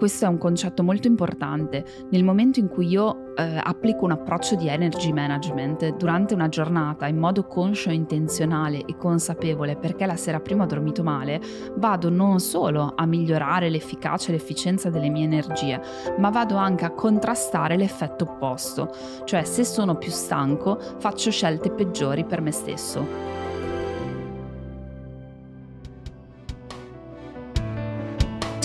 Questo 0.00 0.24
è 0.24 0.28
un 0.28 0.38
concetto 0.38 0.82
molto 0.82 1.08
importante. 1.08 1.84
Nel 2.08 2.24
momento 2.24 2.58
in 2.58 2.68
cui 2.68 2.86
io 2.86 3.34
eh, 3.34 3.60
applico 3.62 4.06
un 4.06 4.12
approccio 4.12 4.54
di 4.54 4.66
energy 4.66 5.12
management 5.12 5.94
durante 5.96 6.32
una 6.32 6.48
giornata 6.48 7.06
in 7.06 7.18
modo 7.18 7.44
conscio, 7.44 7.90
intenzionale 7.90 8.86
e 8.86 8.96
consapevole 8.96 9.76
perché 9.76 10.06
la 10.06 10.16
sera 10.16 10.40
prima 10.40 10.64
ho 10.64 10.66
dormito 10.66 11.02
male, 11.02 11.38
vado 11.74 12.08
non 12.08 12.40
solo 12.40 12.94
a 12.96 13.04
migliorare 13.04 13.68
l'efficacia 13.68 14.30
e 14.30 14.32
l'efficienza 14.32 14.88
delle 14.88 15.10
mie 15.10 15.24
energie, 15.24 15.78
ma 16.16 16.30
vado 16.30 16.56
anche 16.56 16.86
a 16.86 16.92
contrastare 16.92 17.76
l'effetto 17.76 18.24
opposto. 18.24 18.90
Cioè 19.26 19.44
se 19.44 19.64
sono 19.64 19.96
più 19.96 20.10
stanco 20.10 20.80
faccio 20.96 21.30
scelte 21.30 21.70
peggiori 21.70 22.24
per 22.24 22.40
me 22.40 22.52
stesso. 22.52 23.39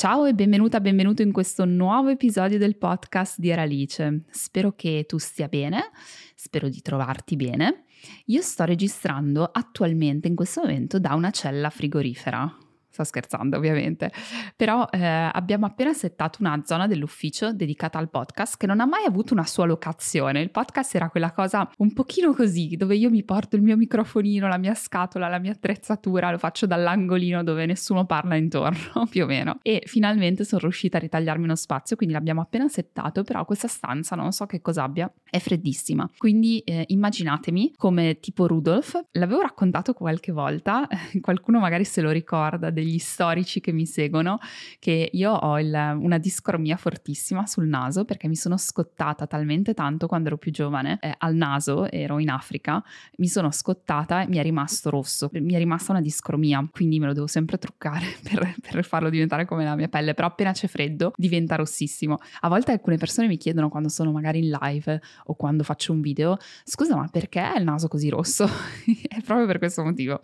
Ciao 0.00 0.24
e 0.24 0.32
benvenuta, 0.32 0.80
benvenuto 0.80 1.20
in 1.20 1.30
questo 1.30 1.66
nuovo 1.66 2.08
episodio 2.08 2.56
del 2.56 2.78
podcast 2.78 3.38
di 3.38 3.50
Eralice. 3.50 4.22
Spero 4.30 4.72
che 4.74 5.04
tu 5.06 5.18
stia 5.18 5.46
bene, 5.46 5.90
spero 6.34 6.70
di 6.70 6.80
trovarti 6.80 7.36
bene 7.36 7.84
io 8.26 8.40
sto 8.40 8.64
registrando 8.64 9.44
attualmente 9.44 10.28
in 10.28 10.34
questo 10.34 10.62
momento 10.62 10.98
da 10.98 11.14
una 11.14 11.30
cella 11.30 11.70
frigorifera 11.70 12.56
sto 13.00 13.04
scherzando 13.04 13.56
ovviamente, 13.56 14.12
però 14.56 14.86
eh, 14.90 14.98
abbiamo 15.00 15.66
appena 15.66 15.92
settato 15.92 16.38
una 16.40 16.62
zona 16.64 16.86
dell'ufficio 16.86 17.52
dedicata 17.52 17.98
al 17.98 18.10
podcast 18.10 18.56
che 18.56 18.66
non 18.66 18.80
ha 18.80 18.86
mai 18.86 19.04
avuto 19.04 19.32
una 19.32 19.46
sua 19.46 19.64
locazione. 19.64 20.40
Il 20.40 20.50
podcast 20.50 20.94
era 20.94 21.08
quella 21.08 21.32
cosa 21.32 21.68
un 21.78 21.92
pochino 21.92 22.32
così, 22.34 22.76
dove 22.76 22.96
io 22.96 23.10
mi 23.10 23.24
porto 23.24 23.56
il 23.56 23.62
mio 23.62 23.76
microfonino, 23.76 24.46
la 24.48 24.58
mia 24.58 24.74
scatola, 24.74 25.28
la 25.28 25.38
mia 25.38 25.52
attrezzatura, 25.52 26.30
lo 26.30 26.38
faccio 26.38 26.66
dall'angolino 26.66 27.42
dove 27.42 27.66
nessuno 27.66 28.04
parla 28.04 28.36
intorno, 28.36 29.06
più 29.08 29.24
o 29.24 29.26
meno. 29.26 29.58
E 29.62 29.82
finalmente 29.86 30.44
sono 30.44 30.60
riuscita 30.62 30.98
a 30.98 31.00
ritagliarmi 31.00 31.44
uno 31.44 31.56
spazio, 31.56 31.96
quindi 31.96 32.14
l'abbiamo 32.14 32.40
appena 32.40 32.68
settato, 32.68 33.24
però 33.24 33.44
questa 33.44 33.68
stanza 33.68 34.14
non 34.16 34.32
so 34.32 34.46
che 34.46 34.60
cosa 34.60 34.82
abbia, 34.82 35.10
è 35.28 35.38
freddissima. 35.38 36.08
Quindi 36.16 36.58
eh, 36.60 36.84
immaginatemi 36.88 37.74
come 37.76 38.18
tipo 38.20 38.46
Rudolf, 38.46 38.98
l'avevo 39.12 39.40
raccontato 39.40 39.92
qualche 39.94 40.32
volta, 40.32 40.86
qualcuno 41.20 41.58
magari 41.58 41.84
se 41.84 42.00
lo 42.00 42.10
ricorda 42.10 42.70
degli 42.70 42.89
storici 42.98 43.60
che 43.60 43.72
mi 43.72 43.86
seguono 43.86 44.38
che 44.78 45.10
io 45.12 45.32
ho 45.32 45.58
il, 45.58 45.98
una 46.00 46.18
discromia 46.18 46.76
fortissima 46.76 47.46
sul 47.46 47.66
naso 47.66 48.04
perché 48.04 48.28
mi 48.28 48.36
sono 48.36 48.56
scottata 48.56 49.26
talmente 49.26 49.74
tanto 49.74 50.06
quando 50.06 50.28
ero 50.28 50.38
più 50.38 50.50
giovane 50.50 50.98
eh, 51.00 51.14
al 51.18 51.34
naso, 51.34 51.90
ero 51.90 52.18
in 52.18 52.30
Africa, 52.30 52.82
mi 53.16 53.28
sono 53.28 53.50
scottata 53.50 54.22
e 54.22 54.28
mi 54.28 54.38
è 54.38 54.42
rimasto 54.42 54.90
rosso, 54.90 55.30
mi 55.32 55.54
è 55.54 55.58
rimasta 55.58 55.92
una 55.92 56.00
discromia, 56.00 56.66
quindi 56.70 56.98
me 56.98 57.06
lo 57.06 57.12
devo 57.12 57.26
sempre 57.26 57.58
truccare 57.58 58.06
per, 58.22 58.54
per 58.60 58.84
farlo 58.84 59.10
diventare 59.10 59.44
come 59.44 59.64
la 59.64 59.76
mia 59.76 59.88
pelle, 59.88 60.14
però 60.14 60.28
appena 60.28 60.52
c'è 60.52 60.66
freddo 60.66 61.12
diventa 61.16 61.56
rossissimo. 61.56 62.18
A 62.40 62.48
volte 62.48 62.72
alcune 62.72 62.96
persone 62.96 63.28
mi 63.28 63.36
chiedono 63.36 63.68
quando 63.68 63.88
sono 63.88 64.10
magari 64.12 64.38
in 64.40 64.50
live 64.50 65.00
o 65.24 65.34
quando 65.34 65.62
faccio 65.62 65.92
un 65.92 66.00
video, 66.00 66.36
scusa 66.64 66.96
ma 66.96 67.08
perché 67.08 67.40
è 67.40 67.58
il 67.58 67.64
naso 67.64 67.88
così 67.88 68.08
rosso? 68.08 68.44
è 69.08 69.20
proprio 69.22 69.46
per 69.46 69.58
questo 69.58 69.82
motivo. 69.82 70.20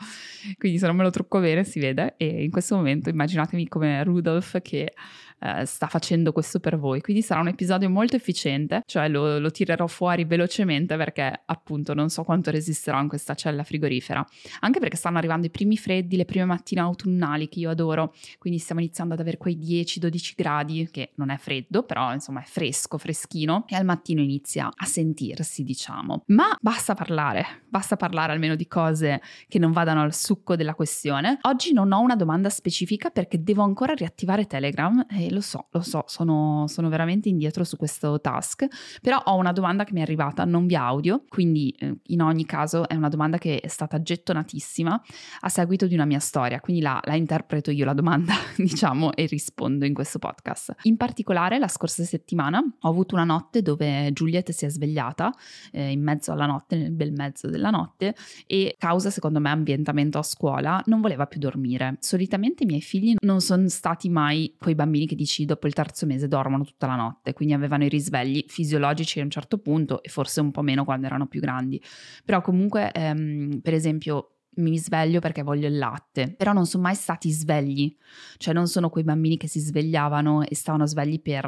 Quindi 0.59 0.78
se 0.78 0.87
non 0.87 0.97
me 0.97 1.03
lo 1.03 1.11
trucco 1.11 1.41
bene 1.41 1.64
si 1.64 1.81
vede 1.81 2.14
e 2.17 2.44
in 2.44 2.50
questo 2.56 2.74
momento 2.76 3.10
immaginatevi 3.10 3.68
come 3.68 4.02
Rudolph 4.02 4.62
che 4.62 4.94
eh, 5.38 5.64
sta 5.66 5.86
facendo 5.86 6.32
questo 6.32 6.60
per 6.60 6.78
voi. 6.78 7.00
Quindi 7.00 7.22
sarà 7.22 7.40
un 7.40 7.48
episodio 7.48 7.90
molto 7.90 8.16
efficiente, 8.16 8.82
cioè 8.86 9.08
lo, 9.08 9.38
lo, 9.38 9.50
tirerò 9.50 9.86
fuori 9.86 10.24
velocemente 10.24 10.97
perché 10.97 11.42
appunto 11.44 11.94
non 11.94 12.08
so 12.08 12.24
quanto 12.24 12.50
resisterò 12.50 13.00
in 13.00 13.08
questa 13.08 13.34
cella 13.34 13.62
frigorifera. 13.62 14.25
Anche 14.60 14.78
perché 14.78 14.96
stanno 14.96 15.19
arrivando 15.19 15.46
i 15.46 15.50
primi 15.50 15.76
freddi, 15.76 16.16
le 16.16 16.25
prime 16.25 16.44
mattine 16.44 16.80
autunnali 16.80 17.48
che 17.48 17.60
io 17.60 17.70
adoro, 17.70 18.14
quindi 18.38 18.58
stiamo 18.58 18.80
iniziando 18.80 19.14
ad 19.14 19.20
avere 19.20 19.36
quei 19.36 19.58
10-12 19.58 20.32
gradi, 20.36 20.88
che 20.91 21.12
non 21.16 21.30
è 21.30 21.36
freddo, 21.36 21.82
però 21.82 22.12
insomma 22.12 22.41
è 22.41 22.46
fresco, 22.46 22.98
freschino, 22.98 23.64
e 23.69 23.76
al 23.76 23.84
mattino 23.84 24.20
inizia 24.20 24.70
a 24.75 24.84
sentirsi, 24.84 25.62
diciamo. 25.62 26.22
Ma 26.26 26.56
basta 26.60 26.94
parlare, 26.94 27.62
basta 27.69 27.96
parlare 27.96 28.32
almeno 28.32 28.54
di 28.54 28.66
cose 28.66 29.20
che 29.48 29.58
non 29.58 29.72
vadano 29.72 30.02
al 30.02 30.14
succo 30.14 30.56
della 30.56 30.75
questione. 30.75 31.38
Oggi 31.42 31.72
non 31.72 31.92
ho 31.92 32.00
una 32.00 32.16
domanda 32.16 32.48
specifica 32.48 33.10
perché 33.10 33.42
devo 33.42 33.62
ancora 33.62 33.92
riattivare 33.92 34.46
Telegram 34.46 35.04
e 35.10 35.25
lo 35.31 35.41
so, 35.41 35.66
lo 35.70 35.81
so, 35.81 36.04
sono, 36.06 36.64
sono, 36.69 36.88
veramente 36.88 37.28
indietro 37.28 37.64
su 37.64 37.76
questo 37.76 38.20
task, 38.20 38.66
però 39.00 39.20
ho 39.25 39.37
una 39.37 39.53
domanda 39.53 39.84
che 39.84 39.92
mi 39.92 40.00
è 40.00 40.03
arrivata 40.03 40.44
non 40.44 40.66
via 40.66 40.82
audio, 40.82 41.25
quindi 41.28 41.75
eh, 41.78 41.98
in 42.06 42.22
ogni 42.22 42.47
caso 42.47 42.88
è 42.88 42.94
una 42.94 43.09
domanda 43.09 43.38
che 43.38 43.60
è 43.60 43.69
stata 43.69 44.00
gettonatissima 44.00 45.03
a 45.41 45.48
seguito 45.48 45.87
di 45.87 45.94
una 45.94 46.04
mia 46.04 46.19
storia, 46.19 46.60
quindi 46.60 46.82
la, 46.82 47.00
la 47.04 47.14
interpreto 47.14 47.70
io 47.70 47.84
la 47.84 47.94
domanda, 47.94 48.34
diciamo, 48.56 49.12
e 49.14 49.26
rispondo 49.26 49.84
in 49.84 49.94
questo 49.94 50.19
podcast. 50.19 50.75
In 50.82 50.97
particolare 50.97 51.58
la 51.58 51.69
scorsa 51.69 52.04
settimana 52.04 52.58
ho 52.58 52.88
avuto 52.88 53.14
una 53.14 53.25
notte 53.25 53.62
dove 53.62 54.12
Juliet 54.12 54.50
si 54.50 54.64
è 54.64 54.69
svegliata 54.69 55.32
eh, 55.72 55.91
in 55.91 56.03
mezzo 56.03 56.32
alla 56.32 56.47
notte, 56.47 56.76
nel 56.76 56.93
bel 56.93 57.12
mezzo 57.12 57.48
della 57.48 57.70
notte, 57.70 58.14
e 58.47 58.76
causa 58.78 59.10
secondo 59.10 59.41
me 59.41 59.50
ambientamento 59.50 60.19
a 60.19 60.22
scuola 60.22 60.82
non 60.87 61.00
voleva 61.00 61.26
più 61.26 61.41
dormire. 61.41 61.97
Solitamente 62.00 62.62
i 62.62 62.66
miei 62.66 62.81
figli 62.81 63.14
non 63.20 63.41
sono 63.41 63.69
stati 63.69 64.08
mai 64.08 64.54
quei 64.58 64.75
bambini 64.75 65.06
che 65.06 65.16
dici 65.16 65.44
dopo 65.44 65.66
il 65.66 65.72
terzo 65.72 66.06
mese 66.06 66.28
dormono 66.28 66.65
tutta 66.65 66.87
la 66.87 66.94
notte, 66.94 67.32
quindi 67.32 67.54
avevano 67.54 67.84
i 67.84 67.88
risvegli 67.88 68.44
fisiologici 68.47 69.19
a 69.19 69.25
un 69.25 69.31
certo 69.31 69.59
punto 69.59 70.00
e 70.03 70.09
forse 70.09 70.41
un 70.41 70.53
po' 70.53 70.62
meno 70.62 70.84
quando 70.84 71.06
erano 71.06 71.27
più 71.27 71.41
grandi. 71.41 71.82
Però 72.25 72.41
comunque, 72.41 72.93
ehm, 72.93 73.60
per 73.60 73.75
esempio, 73.75 74.37
mi 74.56 74.78
sveglio 74.78 75.21
perché 75.21 75.43
voglio 75.43 75.66
il 75.66 75.76
latte, 75.76 76.32
però 76.37 76.53
non 76.53 76.66
sono 76.66 76.84
mai 76.84 76.94
stati 76.94 77.31
svegli, 77.31 77.94
cioè 78.37 78.55
non 78.55 78.69
sono 78.69 78.88
quei 78.88 79.05
bambini 79.05 79.37
che 79.37 79.49
si 79.49 79.59
svegliavano 79.60 80.44
e 80.44 80.55
stavano 80.55 80.87
svegli 80.87 81.21
per 81.21 81.44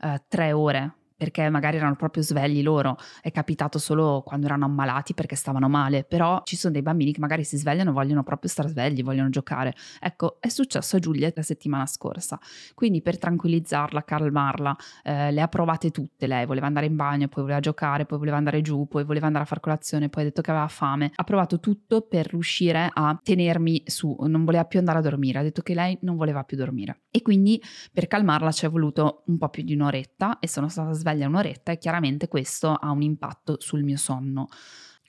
eh, 0.00 0.24
tre 0.28 0.52
ore 0.52 0.96
perché 1.20 1.50
magari 1.50 1.76
erano 1.76 1.96
proprio 1.96 2.22
svegli 2.22 2.62
loro, 2.62 2.96
è 3.20 3.30
capitato 3.30 3.78
solo 3.78 4.22
quando 4.24 4.46
erano 4.46 4.64
ammalati 4.64 5.12
perché 5.12 5.36
stavano 5.36 5.68
male, 5.68 6.02
però 6.02 6.40
ci 6.44 6.56
sono 6.56 6.72
dei 6.72 6.80
bambini 6.80 7.12
che 7.12 7.20
magari 7.20 7.44
si 7.44 7.58
svegliano 7.58 7.90
e 7.90 7.92
vogliono 7.92 8.22
proprio 8.22 8.48
stare 8.48 8.70
svegli, 8.70 9.02
vogliono 9.02 9.28
giocare. 9.28 9.74
Ecco, 10.00 10.38
è 10.40 10.48
successo 10.48 10.96
a 10.96 10.98
Giulia 10.98 11.30
la 11.34 11.42
settimana 11.42 11.84
scorsa, 11.84 12.40
quindi 12.72 13.02
per 13.02 13.18
tranquillizzarla, 13.18 14.02
calmarla, 14.02 14.76
eh, 15.02 15.30
le 15.30 15.42
ha 15.42 15.48
provate 15.48 15.90
tutte 15.90 16.26
lei, 16.26 16.46
voleva 16.46 16.66
andare 16.66 16.86
in 16.86 16.96
bagno, 16.96 17.28
poi 17.28 17.42
voleva 17.42 17.60
giocare, 17.60 18.06
poi 18.06 18.16
voleva 18.16 18.38
andare 18.38 18.62
giù, 18.62 18.88
poi 18.88 19.04
voleva 19.04 19.26
andare 19.26 19.44
a 19.44 19.46
far 19.46 19.60
colazione, 19.60 20.08
poi 20.08 20.22
ha 20.22 20.26
detto 20.26 20.40
che 20.40 20.50
aveva 20.50 20.68
fame, 20.68 21.12
ha 21.14 21.24
provato 21.24 21.60
tutto 21.60 22.00
per 22.00 22.28
riuscire 22.28 22.88
a 22.90 23.20
tenermi 23.22 23.82
su, 23.84 24.16
non 24.20 24.46
voleva 24.46 24.64
più 24.64 24.78
andare 24.78 24.96
a 24.96 25.02
dormire, 25.02 25.40
ha 25.40 25.42
detto 25.42 25.60
che 25.60 25.74
lei 25.74 25.98
non 26.00 26.16
voleva 26.16 26.44
più 26.44 26.56
dormire. 26.56 27.00
E 27.12 27.22
quindi 27.22 27.60
per 27.92 28.06
calmarla 28.06 28.52
ci 28.52 28.66
è 28.66 28.70
voluto 28.70 29.24
un 29.26 29.36
po' 29.36 29.48
più 29.48 29.64
di 29.64 29.74
un'oretta 29.74 30.38
e 30.38 30.46
sono 30.46 30.68
stata 30.68 30.92
sveglia 30.92 31.26
un'oretta 31.26 31.72
e 31.72 31.78
chiaramente 31.78 32.28
questo 32.28 32.72
ha 32.72 32.90
un 32.90 33.02
impatto 33.02 33.56
sul 33.60 33.82
mio 33.82 33.96
sonno. 33.96 34.46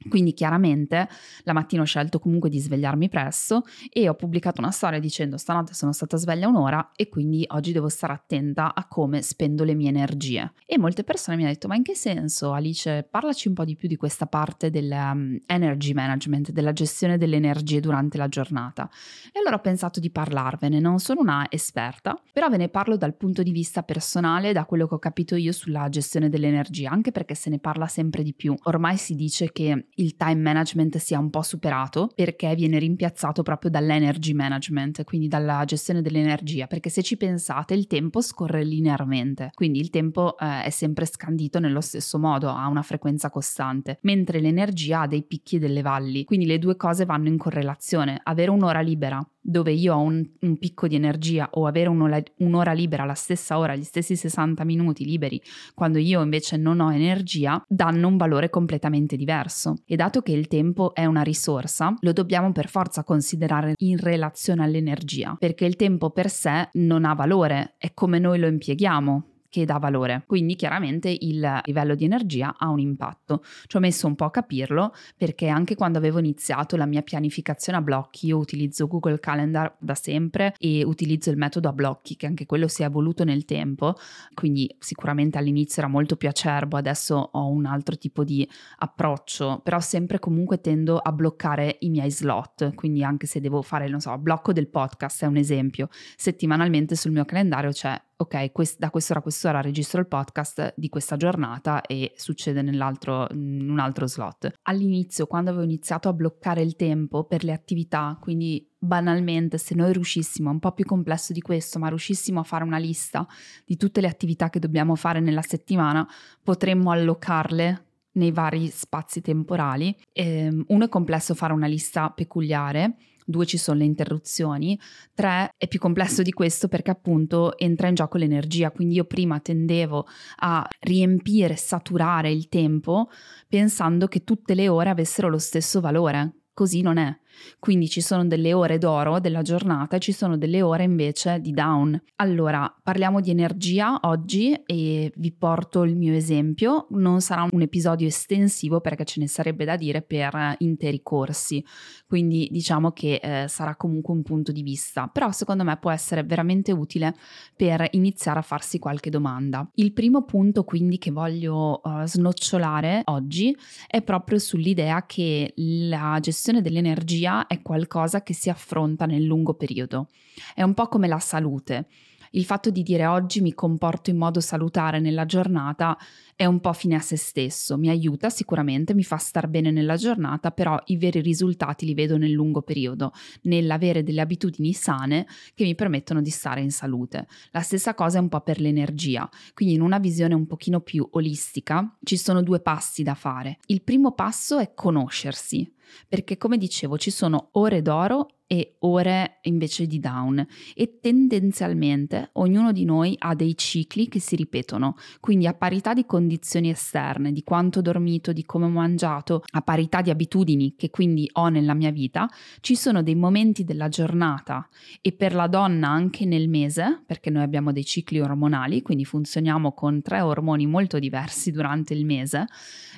Quindi 0.10 0.34
chiaramente 0.34 1.08
la 1.44 1.54
mattina 1.54 1.84
ho 1.84 1.86
scelto 1.86 2.20
comunque 2.20 2.50
di 2.50 2.60
svegliarmi 2.60 3.08
presto 3.08 3.64
e 3.92 4.10
ho 4.10 4.16
pubblicato 4.16 4.60
una 4.60 4.72
storia 4.72 5.00
dicendo 5.00 5.38
stanotte 5.38 5.74
sono 5.74 5.92
stata 5.92 6.18
sveglia 6.18 6.48
un'ora 6.48 6.92
e 6.96 7.08
quindi 7.08 7.46
oggi 7.50 7.72
devo 7.72 7.88
stare 7.88 8.14
attenta 8.14 8.74
a 8.74 8.88
come 8.88 9.22
spendo 9.22 9.64
le 9.64 9.76
mie 9.76 9.90
energie. 9.90 10.54
E 10.66 10.78
molte 10.78 11.04
persone 11.04 11.38
mi 11.38 11.44
hanno 11.44 11.52
detto 11.52 11.68
ma 11.68 11.76
in 11.76 11.84
che 11.84 11.96
senso 11.96 12.52
Alice 12.54 13.08
parlaci 13.10 13.48
un 13.48 13.54
po' 13.54 13.66
di 13.66 13.76
più 13.76 13.88
di 13.88 13.96
questa 13.96 14.26
parte 14.26 14.70
dell'energy 14.70 15.92
um, 15.92 15.96
management, 15.96 16.52
della 16.52 16.74
gestione 16.74 17.18
delle 17.18 17.36
energie 17.36 17.80
durante 17.80 18.18
la 18.18 18.28
giornata. 18.28 18.90
E 19.32 19.40
allora 19.40 19.58
ho 19.58 19.62
pensato 19.62 20.00
di 20.00 20.10
parlarvene, 20.10 20.80
non 20.80 21.00
sono 21.00 21.22
una 21.22 21.46
esperta, 21.50 22.20
però 22.32 22.50
ve 22.50 22.58
ne 22.58 22.70
parlo 22.70 22.98
dal 22.98 23.16
punto 23.16 23.44
di 23.44 23.52
vista 23.52 23.84
personale, 23.84 24.54
da 24.54 24.66
quello 24.66 24.88
che 24.88 24.96
ho 24.96 25.00
capito 25.00 25.36
io 25.36 25.52
sulla 25.52 25.90
gestione 25.90 26.30
dell'energia, 26.30 26.90
anche 26.90 27.12
perché 27.12 27.36
se 27.36 27.50
ne 27.50 27.60
parla 27.60 27.88
sempre 27.88 28.24
di 28.24 28.34
più. 28.34 28.56
Ormai 28.64 28.98
si 28.98 29.16
dice 29.16 29.52
che 29.52 29.88
il 29.96 30.16
time 30.16 30.42
management 30.42 30.98
sia 30.98 31.20
un 31.20 31.30
po' 31.30 31.42
superato 31.42 32.12
perché 32.16 32.54
viene 32.56 32.80
rimpiazzato 32.80 33.44
proprio 33.44 33.70
dall'energy 33.70 34.34
management, 34.34 35.04
quindi 35.04 35.28
dalla 35.28 35.64
gestione 35.66 36.02
dell'energia, 36.02 36.68
perché 36.68 36.90
se 36.90 37.02
ci 37.04 37.18
pensate 37.18 37.74
il 37.74 37.88
tempo 37.88 38.22
scorre 38.22 38.64
linearmente, 38.64 39.52
quindi 39.54 39.80
il 39.80 39.90
tempo 39.90 40.38
eh, 40.38 40.64
è 40.64 40.70
sempre 40.70 41.06
scandito 41.06 41.60
nello 41.60 41.82
stesso 41.82 42.20
modo, 42.20 42.50
ha 42.50 42.68
una 42.68 42.82
frequenza 42.82 43.30
costante, 43.30 44.00
mentre 44.02 44.40
l'energia 44.40 45.02
ha 45.02 45.08
dei 45.08 45.24
picchi 45.24 45.58
e 45.58 45.60
delle 45.60 45.82
valli, 45.82 46.24
quindi 46.24 46.46
le 46.46 46.60
due 46.60 46.76
cose 46.76 47.06
vanno 47.06 47.28
in 47.28 47.38
correlazione. 47.38 48.20
Avere 48.24 48.52
un'ora 48.52 48.82
libera 48.82 49.26
dove 49.42 49.72
io 49.72 49.96
ho 49.96 50.02
un, 50.02 50.24
un 50.42 50.58
picco 50.58 50.88
di 50.88 50.96
energia 50.96 51.50
o 51.54 51.66
avere 51.66 51.90
un'ora, 51.90 52.22
un'ora 52.38 52.72
libera 52.74 53.04
alla 53.04 53.16
stessa 53.16 53.58
ora, 53.58 53.76
gli 53.76 53.84
stessi 53.84 54.16
60 54.16 54.64
minuti 54.64 55.04
liberi, 55.04 55.42
quando 55.74 55.98
io 55.98 56.22
invece 56.22 56.58
non 56.58 56.80
ho 56.80 56.94
energia, 56.94 57.64
danno 57.68 58.08
un 58.08 58.18
valore 58.18 58.50
completamente 58.50 59.16
diverso. 59.16 59.76
E 59.86 59.96
dato 59.96 60.22
che 60.22 60.32
il 60.32 60.48
tempo 60.48 60.94
è 60.94 61.06
una 61.06 61.22
risorsa, 61.22 61.94
lo 62.00 62.14
dobbiamo 62.14 62.52
per 62.52 62.70
forza 62.70 63.04
considerare 63.04 63.74
in 63.78 63.98
relazione 63.98 64.64
all'energia, 64.64 65.36
perché 65.38 65.66
il 65.66 65.76
tempo 65.76 66.12
per 66.12 66.30
sé 66.30 66.70
non 66.74 67.06
ha 67.06 67.14
valore, 67.14 67.76
è 67.78 67.94
come 67.94 68.20
noi 68.20 68.40
lo 68.40 68.48
impieghiamo 68.48 69.31
che 69.52 69.66
dà 69.66 69.78
valore. 69.78 70.24
Quindi 70.26 70.56
chiaramente 70.56 71.16
il 71.20 71.62
livello 71.66 71.94
di 71.94 72.06
energia 72.06 72.56
ha 72.58 72.70
un 72.70 72.80
impatto. 72.80 73.44
Ci 73.68 73.76
ho 73.76 73.80
messo 73.80 74.08
un 74.08 74.16
po' 74.16 74.26
a 74.26 74.32
capirlo 74.32 74.94
perché 75.18 75.50
anche 75.50 75.76
quando 75.76 75.98
avevo 75.98 76.18
iniziato 76.20 76.78
la 76.78 76.86
mia 76.86 77.02
pianificazione 77.02 77.78
a 77.78 77.82
blocchi, 77.82 78.28
io 78.28 78.38
utilizzo 78.38 78.88
Google 78.88 79.20
Calendar 79.20 79.76
da 79.78 79.94
sempre 79.94 80.56
e 80.58 80.84
utilizzo 80.84 81.30
il 81.30 81.38
metodo 81.38 81.68
a 81.68 81.74
blocchi 81.74 82.16
che 82.16 82.26
anche 82.26 82.46
quello 82.46 82.68
si 82.68 82.82
è 82.82 82.86
evoluto 82.86 83.26
nel 83.26 83.44
tempo, 83.44 83.96
quindi 84.34 84.74
sicuramente 84.80 85.38
all'inizio 85.38 85.82
era 85.82 85.92
molto 85.92 86.16
più 86.16 86.30
acerbo, 86.30 86.78
adesso 86.78 87.16
ho 87.16 87.50
un 87.50 87.66
altro 87.66 87.98
tipo 87.98 88.24
di 88.24 88.48
approccio, 88.78 89.60
però 89.64 89.82
sempre 89.82 90.20
comunque 90.20 90.62
tendo 90.62 90.98
a 90.98 91.12
bloccare 91.12 91.76
i 91.82 91.90
miei 91.90 92.10
slot, 92.10 92.74
quindi 92.74 93.04
anche 93.04 93.28
se 93.28 93.42
devo 93.42 93.62
fare, 93.62 93.90
non 93.90 94.00
so, 94.00 94.18
blocco 94.18 94.54
del 94.54 94.70
podcast 94.70 95.24
è 95.24 95.28
un 95.28 95.36
esempio, 95.36 95.90
settimanalmente 96.16 96.96
sul 96.96 97.12
mio 97.12 97.26
calendario 97.26 97.72
c'è 97.72 98.02
ok, 98.22 98.52
quest- 98.52 98.78
da 98.78 98.90
quest'ora 98.90 99.20
a 99.20 99.24
quest'ora 99.24 99.62
registro 99.62 100.00
il 100.00 100.08
podcast 100.08 100.74
di 100.78 100.90
questa 100.90 101.18
giornata 101.18 101.82
e 101.82 102.14
succede 102.16 102.60
in 102.60 102.68
un 102.70 103.80
altro 103.80 104.08
slot. 104.08 104.52
All'inizio, 104.64 105.26
quando 105.26 105.50
avevo 105.50 105.66
iniziato 105.66 106.08
a 106.08 106.14
bloccare 106.14 106.62
il 106.62 106.76
tempo 106.76 107.24
per 107.24 107.44
le 107.44 107.52
attività, 107.52 108.18
quindi 108.22 108.68
banalmente 108.78 109.58
se 109.58 109.76
noi 109.76 109.92
riuscissimo, 109.94 110.50
è 110.50 110.54
un 110.54 110.60
po' 110.60 110.72
più 110.72 110.86
complesso 110.86 111.34
di 111.34 111.42
questo, 111.42 111.80
ma 111.80 111.88
riuscissimo 111.88 112.40
a 112.40 112.44
fare 112.44 112.64
una 112.64 112.78
lista 112.78 113.28
di 113.66 113.76
tutte 113.76 114.02
le 114.02 114.08
attività 114.08 114.50
che 114.50 114.60
dobbiamo 114.60 114.96
fare 114.96 115.20
nella 115.20 115.42
settimana, 115.42 116.08
potremmo 116.44 116.92
allocarle 116.92 117.86
nei 118.14 118.32
vari 118.32 118.68
spazi 118.68 119.22
temporali. 119.22 119.96
Ehm, 120.14 120.66
uno 120.68 120.86
è 120.86 120.90
complesso 120.90 121.34
fare 121.34 121.54
una 121.54 121.68
lista 121.68 122.10
peculiare 122.10 122.98
due 123.32 123.48
ci 123.48 123.58
sono 123.58 123.80
le 123.80 123.86
interruzioni, 123.86 124.80
tre 125.16 125.56
è 125.58 125.68
più 125.68 125.80
complesso 125.80 126.22
di 126.22 126.32
questo 126.32 126.68
perché 126.68 126.92
appunto 126.92 127.58
entra 127.58 127.88
in 127.88 127.96
gioco 127.96 128.20
l'energia, 128.20 128.70
quindi 128.70 128.94
io 128.96 129.06
prima 129.06 129.40
tendevo 129.40 130.06
a 130.38 130.68
riempire, 130.82 131.56
saturare 131.56 132.32
il 132.32 132.48
tempo 132.48 133.10
pensando 133.48 134.08
che 134.08 134.24
tutte 134.24 134.54
le 134.54 134.70
ore 134.70 134.90
avessero 134.90 135.30
lo 135.30 135.40
stesso 135.40 135.82
valore, 135.82 136.42
così 136.54 136.82
non 136.82 136.98
è. 136.98 137.21
Quindi 137.60 137.88
ci 137.90 138.02
sono 138.02 138.26
delle 138.26 138.54
ore 138.54 138.78
d'oro 138.78 139.20
della 139.20 139.42
giornata 139.42 139.98
e 139.98 140.00
ci 140.00 140.12
sono 140.12 140.38
delle 140.38 140.62
ore 140.62 140.84
invece 140.84 141.40
di 141.40 141.52
down. 141.52 142.00
Allora, 142.18 142.74
parliamo 142.82 143.22
di 143.22 143.30
energia 143.30 144.00
oggi 144.04 144.54
e 144.66 145.12
vi 145.16 145.32
porto 145.32 145.84
il 145.84 145.96
mio 145.96 146.14
esempio. 146.14 146.88
Non 146.92 147.22
sarà 147.22 147.48
un 147.50 147.62
episodio 147.62 148.08
estensivo 148.08 148.82
perché 148.82 149.06
ce 149.06 149.20
ne 149.20 149.28
sarebbe 149.28 149.66
da 149.66 149.76
dire 149.76 150.02
per 150.02 150.56
interi 150.60 151.02
corsi, 151.04 151.64
quindi 152.08 152.48
diciamo 152.52 152.92
che 152.92 153.20
eh, 153.22 153.48
sarà 153.48 153.76
comunque 153.76 154.14
un 154.14 154.24
punto 154.24 154.52
di 154.52 154.64
vista, 154.64 155.08
però 155.08 155.32
secondo 155.32 155.64
me 155.64 155.78
può 155.78 155.92
essere 155.92 156.24
veramente 156.24 156.72
utile 156.72 157.16
per 157.56 157.88
iniziare 157.92 158.40
a 158.40 158.44
farsi 158.44 158.80
qualche 158.80 159.10
domanda. 159.10 159.70
Il 159.76 159.94
primo 159.94 160.24
punto 160.24 160.64
quindi 160.64 160.98
che 160.98 161.12
voglio 161.12 161.82
uh, 161.84 162.06
snocciolare 162.06 163.02
oggi 163.06 163.56
è 163.88 164.02
proprio 164.02 164.40
sull'idea 164.40 165.06
che 165.06 165.54
la 165.56 166.18
gestione 166.20 166.62
dell'energia 166.62 167.21
patologia 167.22 167.48
è 167.48 167.62
qualcosa 167.62 168.24
che 168.24 168.34
si 168.34 168.50
affronta 168.50 169.06
nel 169.06 169.24
lungo 169.24 169.54
periodo. 169.54 170.08
È 170.56 170.64
un 170.64 170.74
po' 170.74 170.88
come 170.88 171.08
la 171.08 171.20
salute. 171.20 171.88
Il 172.34 172.46
fatto 172.46 172.70
di 172.70 172.82
dire 172.82 173.06
oggi 173.08 173.42
mi 173.42 173.54
comporto 173.54 174.10
in 174.10 174.16
modo 174.16 174.40
salutare 174.40 175.02
nella 175.02 175.26
giornata 175.26 175.98
è 176.42 176.46
un 176.46 176.60
po' 176.60 176.72
fine 176.74 176.96
a 176.96 177.00
se 177.00 177.18
stesso, 177.18 177.78
mi 177.78 177.90
aiuta 177.90 178.30
sicuramente, 178.30 178.96
mi 178.96 179.04
fa 179.04 179.18
star 179.18 179.48
bene 179.48 179.70
nella 179.70 179.96
giornata, 179.96 180.50
però 180.50 180.82
i 180.86 180.98
veri 180.98 181.20
risultati 181.20 181.86
li 181.86 181.94
vedo 181.94 182.18
nel 182.18 182.32
lungo 182.32 182.64
periodo, 182.64 183.12
nell'avere 183.44 184.02
delle 184.02 184.22
abitudini 184.22 184.74
sane 184.74 185.28
che 185.54 185.66
mi 185.66 185.76
permettono 185.76 186.20
di 186.20 186.32
stare 186.32 186.62
in 186.62 186.72
salute. 186.72 187.28
La 187.52 187.62
stessa 187.62 187.94
cosa 187.94 188.18
è 188.18 188.22
un 188.22 188.30
po' 188.30 188.42
per 188.42 188.60
l'energia, 188.60 189.30
quindi 189.54 189.76
in 189.76 189.82
una 189.82 190.00
visione 190.00 190.34
un 190.34 190.48
pochino 190.48 190.80
più 190.80 191.08
olistica 191.12 191.96
ci 192.02 192.18
sono 192.18 192.42
due 192.42 192.62
passi 192.62 193.04
da 193.04 193.14
fare. 193.14 193.60
Il 193.68 193.84
primo 193.84 194.14
passo 194.14 194.58
è 194.58 194.74
conoscersi, 194.74 195.72
perché 196.08 196.38
come 196.38 196.58
dicevo 196.58 196.98
ci 196.98 197.12
sono 197.12 197.50
ore 197.54 197.82
d'oro 197.82 198.28
e 198.52 198.76
ore 198.80 199.38
invece 199.44 199.88
di 199.88 200.02
down 200.02 200.46
e 200.76 201.00
tendenzialmente 201.00 202.32
ognuno 202.34 202.74
di 202.74 202.84
noi 202.84 203.16
ha 203.18 203.34
dei 203.34 203.56
cicli 203.56 204.10
che 204.10 204.20
si 204.20 204.36
ripetono, 204.36 204.98
quindi 205.22 205.48
a 205.48 205.54
parità 205.54 205.94
di 205.94 206.06
condizioni 206.06 206.70
esterne, 206.70 207.32
di 207.32 207.44
quanto 207.44 207.80
ho 207.80 207.82
dormito, 207.82 208.34
di 208.34 208.44
come 208.44 208.66
ho 208.66 208.70
mangiato, 208.70 209.44
a 209.52 209.62
parità 209.62 210.02
di 210.02 210.10
abitudini 210.10 210.76
che 210.76 210.90
quindi 210.90 211.30
ho 211.32 211.48
nella 211.48 211.74
mia 211.74 211.92
vita, 211.92 212.30
ci 212.60 212.76
sono 212.76 213.02
dei 213.02 213.16
momenti 213.16 213.64
della 213.64 213.88
giornata 213.88 214.68
e 215.00 215.14
per 215.14 215.34
la 215.34 215.48
donna 215.48 215.88
anche 215.88 216.26
nel 216.26 216.50
mese, 216.50 217.04
perché 217.06 217.30
noi 217.30 217.44
abbiamo 217.44 217.72
dei 217.72 217.86
cicli 217.86 218.20
ormonali, 218.20 218.82
quindi 218.82 219.06
funzioniamo 219.06 219.72
con 219.72 220.02
tre 220.02 220.20
ormoni 220.20 220.68
molto 220.68 221.00
diversi 221.00 221.52
durante 221.52 221.94
il 221.94 222.06
mese, 222.06 222.48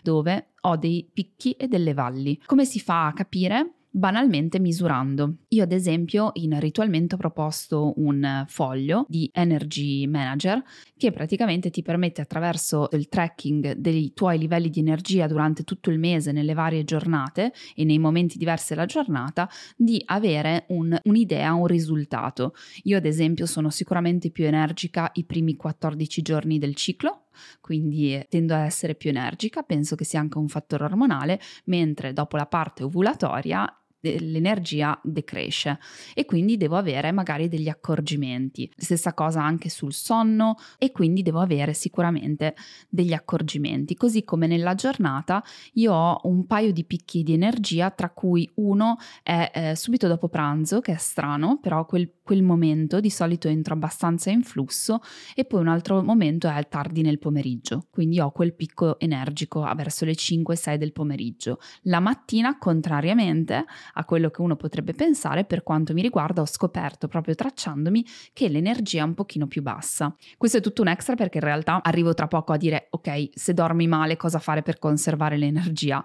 dove 0.02 0.54
ho 0.62 0.78
dei 0.78 1.08
picchi 1.14 1.52
e 1.52 1.68
delle 1.68 1.94
valli. 1.94 2.42
Come 2.44 2.66
si 2.66 2.80
fa 2.80 3.06
a 3.06 3.14
capire? 3.14 3.76
Banalmente 3.96 4.60
misurando. 4.60 5.36
Io 5.50 5.64
ad 5.64 5.72
esempio 5.72 6.32
in 6.34 6.60
ritualmente 6.60 7.14
ho 7.14 7.18
proposto 7.20 7.94
un 7.98 8.44
foglio 8.48 9.06
di 9.08 9.30
Energy 9.32 10.08
Manager 10.08 10.64
che 10.98 11.12
praticamente 11.12 11.70
ti 11.70 11.84
permette 11.84 12.22
attraverso 12.22 12.90
il 12.94 13.08
tracking 13.08 13.74
dei 13.74 14.14
tuoi 14.14 14.40
livelli 14.40 14.72
di 14.72 14.80
energia 14.80 15.28
durante 15.28 15.64
tutto 15.64 15.92
il 15.92 16.00
mese, 16.00 16.32
nelle 16.32 16.56
varie 16.56 16.84
giornate 16.84 17.54
e 17.76 17.84
nei 17.84 18.00
momenti 18.00 18.40
diversi 18.40 18.74
della 18.74 18.88
giornata, 18.88 19.48
di 19.76 20.02
avere 20.06 20.66
un, 20.70 20.98
un'idea, 21.04 21.54
un 21.54 21.68
risultato. 21.68 22.56
Io 22.84 22.98
ad 22.98 23.06
esempio 23.06 23.46
sono 23.46 23.70
sicuramente 23.70 24.32
più 24.32 24.46
energica 24.46 25.12
i 25.14 25.24
primi 25.24 25.56
14 25.56 26.22
giorni 26.24 26.58
del 26.58 26.74
ciclo, 26.74 27.26
quindi 27.62 28.26
tendo 28.30 28.56
a 28.56 28.66
essere 28.66 28.96
più 28.96 29.10
energica, 29.10 29.62
penso 29.62 29.96
che 29.96 30.06
sia 30.06 30.20
anche 30.20 30.38
un 30.40 30.48
fattore 30.48 30.86
ormonale, 30.86 31.40
mentre 31.66 32.14
dopo 32.14 32.38
la 32.38 32.48
parte 32.48 32.84
ovulatoria 32.84 33.68
l'energia 34.04 35.00
decresce 35.04 35.80
e 36.14 36.26
quindi 36.26 36.58
devo 36.58 36.76
avere 36.76 37.12
magari 37.12 37.48
degli 37.48 37.70
accorgimenti. 37.70 38.70
Stessa 38.76 39.14
cosa 39.14 39.44
anche 39.44 39.70
sul 39.70 39.94
sonno 39.94 40.58
e 40.78 40.92
quindi 40.92 41.22
devo 41.22 41.40
avere 41.40 41.74
sicuramente 41.74 42.56
degli 42.90 43.14
accorgimenti. 43.14 43.96
Così 43.96 44.24
come 44.24 44.48
nella 44.48 44.76
giornata 44.76 45.44
io 45.74 45.94
ho 45.94 46.20
un 46.24 46.46
paio 46.46 46.72
di 46.72 46.84
picchi 46.84 47.24
di 47.24 47.34
energia, 47.34 47.90
tra 47.92 48.10
cui 48.10 48.50
uno 48.56 48.98
è 49.22 49.52
eh, 49.54 49.76
subito 49.76 50.08
dopo 50.08 50.28
pranzo, 50.28 50.82
che 50.82 50.94
è 50.94 50.98
strano, 50.98 51.60
però 51.62 51.86
quel, 51.86 52.10
quel 52.24 52.42
momento 52.42 53.00
di 53.00 53.10
solito 53.10 53.48
entro 53.48 53.74
abbastanza 53.74 54.32
in 54.32 54.44
flusso 54.44 55.02
e 55.36 55.44
poi 55.44 55.60
un 55.60 55.68
altro 55.68 56.02
momento 56.02 56.48
è 56.48 56.68
tardi 56.70 57.02
nel 57.02 57.20
pomeriggio, 57.20 57.88
quindi 57.92 58.20
ho 58.20 58.32
quel 58.32 58.54
picco 58.56 58.98
energico 59.00 59.70
verso 59.76 60.06
le 60.06 60.14
5-6 60.14 60.76
del 60.76 60.94
pomeriggio. 60.94 61.60
La 61.84 62.00
mattina, 62.00 62.58
contrariamente, 62.58 63.66
a 63.94 64.06
quello 64.06 64.30
che 64.30 64.42
uno 64.42 64.56
potrebbe 64.56 64.94
pensare, 64.94 65.44
per 65.44 65.64
quanto 65.64 65.94
mi 65.94 66.02
riguarda 66.02 66.42
ho 66.42 66.46
scoperto 66.46 67.08
proprio 67.08 67.36
tracciandomi 67.36 68.06
che 68.32 68.48
l'energia 68.48 69.02
è 69.02 69.04
un 69.04 69.14
pochino 69.14 69.48
più 69.48 69.62
bassa. 69.62 70.16
Questo 70.38 70.58
è 70.58 70.62
tutto 70.62 70.82
un 70.82 70.88
extra 70.88 71.16
perché 71.16 71.40
in 71.40 71.44
realtà 71.44 71.84
arrivo 71.84 72.14
tra 72.14 72.28
poco 72.28 72.54
a 72.54 72.58
dire 72.58 72.88
ok, 72.90 73.30
se 73.34 73.54
dormi 73.54 73.88
male 73.88 74.16
cosa 74.16 74.40
fare 74.40 74.62
per 74.62 74.80
conservare 74.80 75.38
l'energia, 75.38 76.04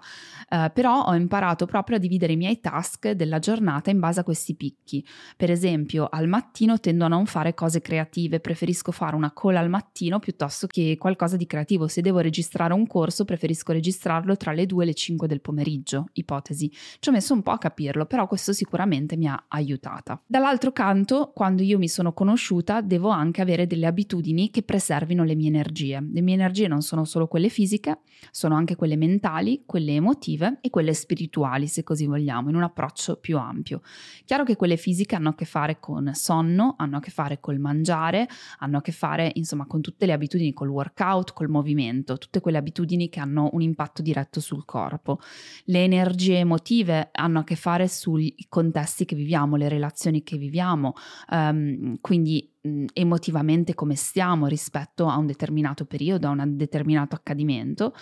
uh, 0.49 0.71
però 0.73 1.05
ho 1.05 1.15
imparato 1.15 1.65
proprio 1.65 1.95
a 1.95 1.99
dividere 1.99 2.33
i 2.33 2.37
miei 2.37 2.59
task 2.59 3.11
della 3.11 3.39
giornata 3.39 3.89
in 3.89 3.99
base 3.99 4.19
a 4.19 4.23
questi 4.23 4.55
picchi. 4.55 5.05
Per 5.37 5.49
esempio 5.49 6.08
al 6.09 6.27
mattino 6.27 6.79
tendo 6.79 7.05
a 7.05 7.07
non 7.07 7.25
fare 7.25 7.53
cose 7.53 7.81
creative, 7.81 8.39
preferisco 8.39 8.91
fare 8.91 9.15
una 9.15 9.33
call 9.33 9.55
al 9.55 9.69
mattino 9.69 10.19
piuttosto 10.19 10.67
che 10.67 10.97
qualcosa 10.99 11.37
di 11.37 11.45
creativo. 11.45 11.87
Se 11.87 12.01
devo 12.01 12.19
registrare 12.19 12.73
un 12.73 12.87
corso 12.87 13.25
preferisco 13.25 13.71
registrarlo 13.71 14.35
tra 14.37 14.51
le 14.51 14.65
2 14.65 14.83
e 14.83 14.85
le 14.87 14.93
5 14.93 15.27
del 15.27 15.41
pomeriggio, 15.41 16.07
ipotesi. 16.13 16.71
Ci 16.99 17.09
ho 17.09 17.11
messo 17.11 17.33
un 17.33 17.43
po' 17.43 17.51
a 17.51 17.57
capirlo, 17.57 18.05
però 18.05 18.27
questo 18.27 18.53
sicuramente 18.53 19.15
mi 19.17 19.27
ha 19.27 19.45
aiutata. 19.47 20.21
Dall'altro 20.25 20.71
canto, 20.71 21.31
quando 21.33 21.61
io 21.61 21.77
mi 21.77 21.87
sono 21.87 22.13
conosciuta, 22.13 22.81
devo 22.81 23.09
anche 23.09 23.41
avere 23.41 23.67
delle 23.67 23.85
abitudini 23.85 24.49
che 24.49 24.63
preservino 24.63 25.23
le 25.23 25.35
mie 25.35 25.47
energie. 25.47 26.05
Le 26.11 26.21
mie 26.21 26.33
energie 26.33 26.67
non 26.67 26.81
sono 26.81 27.05
solo 27.05 27.27
quelle 27.27 27.49
fisiche, 27.49 27.99
sono 28.31 28.55
anche 28.55 28.75
quelle 28.75 28.95
mentali, 28.95 29.63
quelle 29.65 29.95
emotive 29.95 30.57
e 30.61 30.69
quelle 30.69 30.93
spirituali, 30.93 31.67
se 31.67 31.83
così 31.83 32.05
vogliamo, 32.05 32.49
in 32.49 32.55
un 32.55 32.63
approccio 32.63 33.17
più 33.17 33.37
ampio. 33.37 33.81
Chiaro 34.25 34.43
che 34.43 34.55
quelle 34.55 34.77
fisiche 34.77 35.15
hanno 35.15 35.29
a 35.29 35.35
che 35.35 35.45
fare 35.45 35.79
con 35.79 35.98
sonno, 36.13 36.75
hanno 36.77 36.97
a 36.97 36.99
che 36.99 37.11
fare 37.11 37.39
col 37.39 37.59
mangiare, 37.59 38.27
hanno 38.59 38.77
a 38.77 38.81
che 38.81 38.91
fare, 38.91 39.31
insomma, 39.35 39.65
con 39.65 39.81
tutte 39.81 40.05
le 40.05 40.13
abitudini, 40.13 40.53
col 40.53 40.69
workout, 40.69 41.33
col 41.33 41.49
movimento, 41.49 42.17
tutte 42.17 42.39
quelle 42.39 42.57
abitudini 42.57 43.09
che 43.09 43.19
hanno 43.19 43.49
un 43.53 43.61
impatto 43.61 44.01
diretto 44.01 44.39
sul 44.39 44.65
corpo. 44.65 45.19
Le 45.65 45.83
energie 45.83 46.39
emotive 46.39 47.09
hanno 47.11 47.39
a 47.39 47.43
che 47.43 47.55
fare 47.55 47.87
sui 47.87 48.35
contesti 48.47 49.05
che 49.05 49.15
viviamo, 49.15 49.55
le 49.55 49.69
relazioni 49.69 50.23
che 50.23 50.37
viviamo, 50.37 50.93
um, 51.29 51.97
quindi 52.01 52.48
mh, 52.61 52.85
emotivamente 52.93 53.73
come 53.73 53.95
stiamo 53.95 54.47
rispetto 54.47 55.07
a 55.07 55.17
un 55.17 55.25
determinato 55.25 55.85
periodo, 55.85 56.27
a 56.27 56.31
un 56.31 56.57
determinato 56.57 57.15
accadimento. 57.15 57.93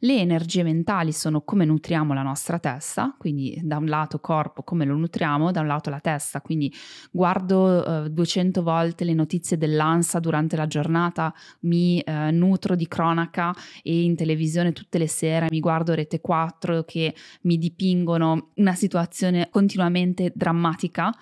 Le 0.00 0.18
energie 0.18 0.62
mentali 0.62 1.12
sono 1.12 1.42
come 1.42 1.64
nutriamo 1.64 2.12
la 2.12 2.22
nostra 2.22 2.58
testa, 2.58 3.14
quindi 3.18 3.58
da 3.62 3.78
un 3.78 3.86
lato 3.86 4.20
corpo 4.20 4.62
come 4.62 4.84
lo 4.84 4.94
nutriamo, 4.94 5.50
da 5.50 5.60
un 5.60 5.66
lato 5.66 5.90
la 5.90 6.00
testa, 6.00 6.40
quindi 6.40 6.72
guardo 7.10 8.04
uh, 8.04 8.08
200 8.08 8.62
volte 8.62 9.04
le 9.04 9.14
notizie 9.14 9.56
dell'ANSA 9.56 10.20
durante 10.20 10.56
la 10.56 10.66
giornata, 10.66 11.32
mi 11.60 12.02
uh, 12.04 12.30
nutro 12.32 12.74
di 12.74 12.86
cronaca 12.86 13.54
e 13.82 14.02
in 14.02 14.16
televisione 14.16 14.72
tutte 14.72 14.98
le 14.98 15.08
sere 15.08 15.46
mi 15.50 15.60
guardo 15.60 15.94
Rete 15.94 16.20
4 16.20 16.84
che 16.84 17.14
mi 17.42 17.58
dipingono 17.58 18.50
una 18.54 18.74
situazione 18.74 19.48
continuamente 19.50 20.32
drammatica 20.34 21.12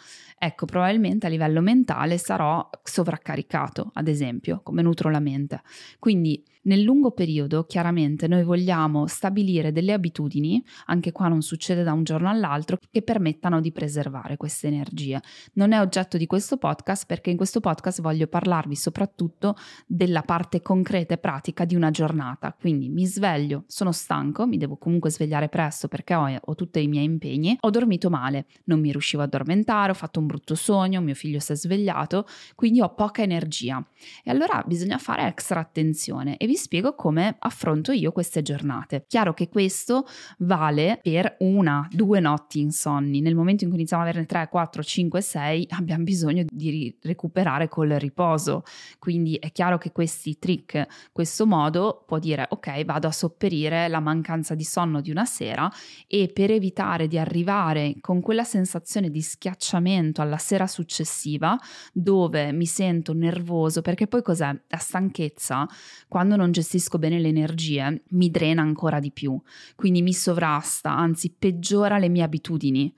ecco, 0.45 0.67
probabilmente 0.67 1.27
a 1.27 1.29
livello 1.29 1.61
mentale 1.61 2.19
sarò 2.19 2.69
sovraccaricato, 2.83 3.91
ad 3.95 4.09
esempio, 4.09 4.61
come 4.63 4.83
nutro 4.83 5.11
la 5.11 5.21
mente. 5.21 5.63
Quindi 5.99 6.43
nel 6.63 6.83
lungo 6.83 7.11
periodo, 7.11 7.65
chiaramente, 7.65 8.29
noi 8.29 8.45
vogliamo 8.45 9.07
stabilire 9.07 9.73
delle 9.73 9.93
abitudini, 9.93 10.63
anche 10.87 11.11
qua 11.11 11.27
non 11.27 11.43
succede 11.43 11.83
da 11.83 11.93
un 11.93 12.05
giorno 12.05 12.29
all'altro, 12.29 12.79
che 12.91 13.03
permettano 13.03 13.61
di 13.61 13.73
preservare 13.73 14.37
queste 14.37 14.69
energie. 14.69 15.21
Non 15.55 15.73
è 15.73 15.81
oggetto 15.81 16.17
di 16.17 16.27
questo 16.27 16.59
podcast 16.59 17.07
perché 17.07 17.31
in 17.31 17.37
questo 17.37 17.61
podcast 17.61 18.01
voglio 18.01 18.29
parlarvi 18.29 18.77
soprattutto 18.77 19.57
della 19.87 20.23
parte 20.23 20.63
concreta 20.63 21.15
e 21.15 21.19
pratica 21.19 21.65
di 21.65 21.75
una 21.75 21.91
giornata. 21.91 22.55
Quindi 22.59 22.89
mi 22.89 23.07
sveglio, 23.07 23.65
sono 23.67 23.91
stanco, 23.91 24.47
mi 24.47 24.57
devo 24.57 24.77
comunque 24.77 25.11
svegliare 25.11 25.49
presto 25.49 25.89
perché 25.89 26.15
ho, 26.15 26.29
ho 26.41 26.55
tutti 26.55 26.81
i 26.81 26.87
miei 26.87 27.05
impegni, 27.05 27.57
ho 27.59 27.71
dormito 27.71 28.09
male, 28.09 28.47
non 28.65 28.79
mi 28.79 28.93
riuscivo 28.93 29.23
a 29.23 29.25
addormentare, 29.25 29.91
ho 29.91 29.95
fatto 29.95 30.21
un 30.21 30.27
brutto 30.27 30.55
sogno, 30.55 31.01
mio 31.01 31.15
figlio 31.15 31.41
si 31.41 31.53
è 31.53 31.57
svegliato, 31.57 32.27
quindi 32.55 32.81
ho 32.81 32.95
poca 32.95 33.23
energia. 33.23 33.85
E 34.23 34.31
allora 34.31 34.63
bisogna 34.65 34.99
fare 34.99 35.27
extra 35.27 35.59
attenzione 35.59 36.37
e 36.37 36.47
vi 36.53 36.59
spiego 36.59 36.95
come 36.95 37.37
affronto 37.39 37.93
io 37.93 38.13
queste 38.13 38.43
giornate. 38.43 39.05
Chiaro 39.09 39.33
che 39.33 39.49
questo 39.49 40.07
vale 40.41 41.01
per 41.03 41.37
una, 41.39 41.89
due 41.91 42.21
notti 42.21 42.61
insonni. 42.61 43.23
Nel 43.23 43.35
momento 43.35 43.65
in 43.65 43.71
cui 43.71 43.79
iniziamo 43.79 44.03
ad 44.03 44.11
averne 44.11 44.27
3, 44.27 44.49
4, 44.51 44.83
5, 44.83 45.21
6 45.23 45.67
abbiamo 45.71 46.05
bisogno 46.05 46.45
di 46.47 46.95
recuperare 47.01 47.69
col 47.69 47.89
riposo. 47.89 48.65
Quindi 48.99 49.37
è 49.37 49.51
chiaro 49.51 49.79
che 49.79 49.93
questi 49.93 50.39
trick, 50.39 51.11
questo 51.11 51.47
modo 51.47 52.05
può 52.07 52.19
dire 52.19 52.47
ok, 52.51 52.85
vado 52.85 53.07
a 53.07 53.13
sopperire 53.13 53.89
la 53.89 54.01
mancanza 54.01 54.55
di 54.55 54.65
sonno 54.65 55.01
di 55.01 55.11
una 55.11 55.25
sera 55.25 55.73
e 56.07 56.31
per 56.35 56.51
evitare 56.51 57.09
di 57.09 57.19
arrivare 57.19 57.95
con 58.03 58.21
quella 58.21 58.45
sensazione 58.45 59.09
di 59.09 59.23
schiacciamento 59.23 60.21
alla 60.21 60.37
sera 60.37 60.67
successiva 60.67 61.59
dove 61.95 62.53
mi 62.53 62.67
sento 62.67 63.15
nervoso 63.15 63.81
perché 63.81 64.07
poi 64.07 64.21
cos'è? 64.21 64.55
La 64.69 64.77
stanchezza 64.77 65.67
quando 66.09 66.37
non 66.37 66.42
gestisco 66.51 66.99
bene 66.99 67.21
le 67.21 67.29
energie, 67.29 68.03
mi 68.11 68.31
drena 68.31 68.63
ancora 68.63 68.99
di 68.99 69.13
più, 69.13 69.41
quindi 69.77 70.03
mi 70.03 70.13
sovrasta, 70.13 70.91
anzi 70.91 71.35
peggiora 71.39 71.99
le 71.99 72.09
mie 72.09 72.23
abitudini. 72.23 72.93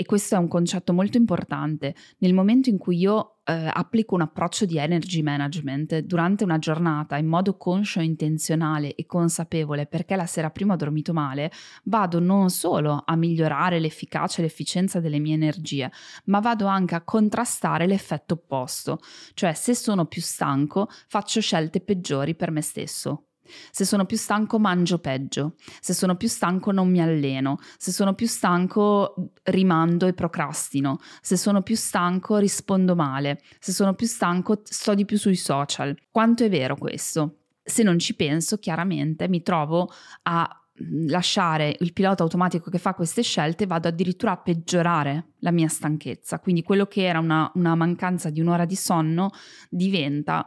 E 0.00 0.04
questo 0.04 0.36
è 0.36 0.38
un 0.38 0.46
concetto 0.46 0.92
molto 0.92 1.16
importante. 1.16 1.92
Nel 2.18 2.32
momento 2.32 2.68
in 2.68 2.78
cui 2.78 2.98
io 2.98 3.38
eh, 3.42 3.68
applico 3.72 4.14
un 4.14 4.20
approccio 4.20 4.64
di 4.64 4.78
energy 4.78 5.22
management 5.22 5.98
durante 6.02 6.44
una 6.44 6.60
giornata 6.60 7.16
in 7.16 7.26
modo 7.26 7.56
conscio, 7.56 7.98
intenzionale 8.00 8.94
e 8.94 9.06
consapevole, 9.06 9.86
perché 9.86 10.14
la 10.14 10.26
sera 10.26 10.50
prima 10.50 10.74
ho 10.74 10.76
dormito 10.76 11.12
male, 11.12 11.50
vado 11.82 12.20
non 12.20 12.48
solo 12.48 13.02
a 13.04 13.16
migliorare 13.16 13.80
l'efficacia 13.80 14.38
e 14.38 14.42
l'efficienza 14.42 15.00
delle 15.00 15.18
mie 15.18 15.34
energie, 15.34 15.90
ma 16.26 16.38
vado 16.38 16.66
anche 16.66 16.94
a 16.94 17.02
contrastare 17.02 17.88
l'effetto 17.88 18.34
opposto. 18.34 19.00
Cioè, 19.34 19.52
se 19.52 19.74
sono 19.74 20.06
più 20.06 20.22
stanco, 20.22 20.86
faccio 21.08 21.40
scelte 21.40 21.80
peggiori 21.80 22.36
per 22.36 22.52
me 22.52 22.60
stesso. 22.60 23.27
Se 23.70 23.84
sono 23.84 24.04
più 24.06 24.16
stanco 24.16 24.58
mangio 24.58 24.98
peggio, 24.98 25.54
se 25.80 25.94
sono 25.94 26.16
più 26.16 26.28
stanco 26.28 26.72
non 26.72 26.90
mi 26.90 27.00
alleno, 27.00 27.58
se 27.76 27.92
sono 27.92 28.14
più 28.14 28.26
stanco 28.26 29.32
rimando 29.44 30.06
e 30.06 30.12
procrastino, 30.12 30.98
se 31.20 31.36
sono 31.36 31.62
più 31.62 31.76
stanco 31.76 32.36
rispondo 32.38 32.94
male, 32.94 33.40
se 33.58 33.72
sono 33.72 33.94
più 33.94 34.06
stanco 34.06 34.60
sto 34.64 34.94
di 34.94 35.04
più 35.04 35.18
sui 35.18 35.36
social. 35.36 35.96
Quanto 36.10 36.44
è 36.44 36.48
vero 36.48 36.76
questo? 36.76 37.38
Se 37.62 37.82
non 37.82 37.98
ci 37.98 38.14
penso, 38.14 38.58
chiaramente 38.58 39.28
mi 39.28 39.42
trovo 39.42 39.90
a 40.22 40.48
mm, 40.82 41.08
lasciare 41.08 41.76
il 41.80 41.92
pilota 41.92 42.22
automatico 42.22 42.70
che 42.70 42.78
fa 42.78 42.94
queste 42.94 43.22
scelte, 43.22 43.66
vado 43.66 43.88
addirittura 43.88 44.32
a 44.32 44.38
peggiorare 44.38 45.32
la 45.40 45.50
mia 45.50 45.68
stanchezza. 45.68 46.40
Quindi 46.40 46.62
quello 46.62 46.86
che 46.86 47.04
era 47.04 47.18
una, 47.18 47.50
una 47.54 47.74
mancanza 47.74 48.30
di 48.30 48.40
un'ora 48.40 48.64
di 48.64 48.76
sonno 48.76 49.30
diventa 49.68 50.46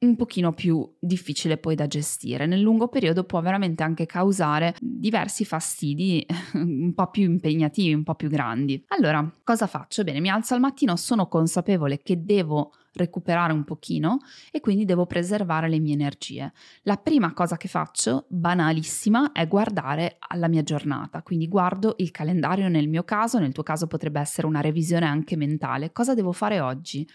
un 0.00 0.16
pochino 0.16 0.52
più 0.52 0.88
difficile 0.98 1.58
poi 1.58 1.74
da 1.74 1.86
gestire. 1.86 2.46
Nel 2.46 2.60
lungo 2.60 2.88
periodo 2.88 3.24
può 3.24 3.40
veramente 3.40 3.82
anche 3.82 4.06
causare 4.06 4.74
diversi 4.80 5.44
fastidi 5.44 6.24
un 6.54 6.92
po' 6.94 7.10
più 7.10 7.24
impegnativi, 7.24 7.92
un 7.92 8.02
po' 8.02 8.14
più 8.14 8.28
grandi. 8.28 8.82
Allora, 8.88 9.30
cosa 9.44 9.66
faccio? 9.66 10.02
Bene, 10.04 10.20
mi 10.20 10.30
alzo 10.30 10.54
al 10.54 10.60
mattino, 10.60 10.96
sono 10.96 11.28
consapevole 11.28 11.98
che 12.02 12.24
devo 12.24 12.72
recuperare 12.92 13.52
un 13.52 13.64
pochino 13.64 14.18
e 14.50 14.60
quindi 14.60 14.84
devo 14.84 15.06
preservare 15.06 15.68
le 15.68 15.78
mie 15.78 15.92
energie. 15.92 16.52
La 16.82 16.96
prima 16.96 17.32
cosa 17.32 17.56
che 17.56 17.68
faccio, 17.68 18.24
banalissima, 18.28 19.32
è 19.32 19.46
guardare 19.46 20.16
alla 20.18 20.48
mia 20.48 20.62
giornata, 20.62 21.22
quindi 21.22 21.46
guardo 21.46 21.94
il 21.98 22.10
calendario 22.10 22.68
nel 22.68 22.88
mio 22.88 23.04
caso, 23.04 23.38
nel 23.38 23.52
tuo 23.52 23.62
caso 23.62 23.86
potrebbe 23.86 24.20
essere 24.20 24.46
una 24.46 24.60
revisione 24.60 25.06
anche 25.06 25.36
mentale, 25.36 25.92
cosa 25.92 26.14
devo 26.14 26.32
fare 26.32 26.58
oggi? 26.60 27.06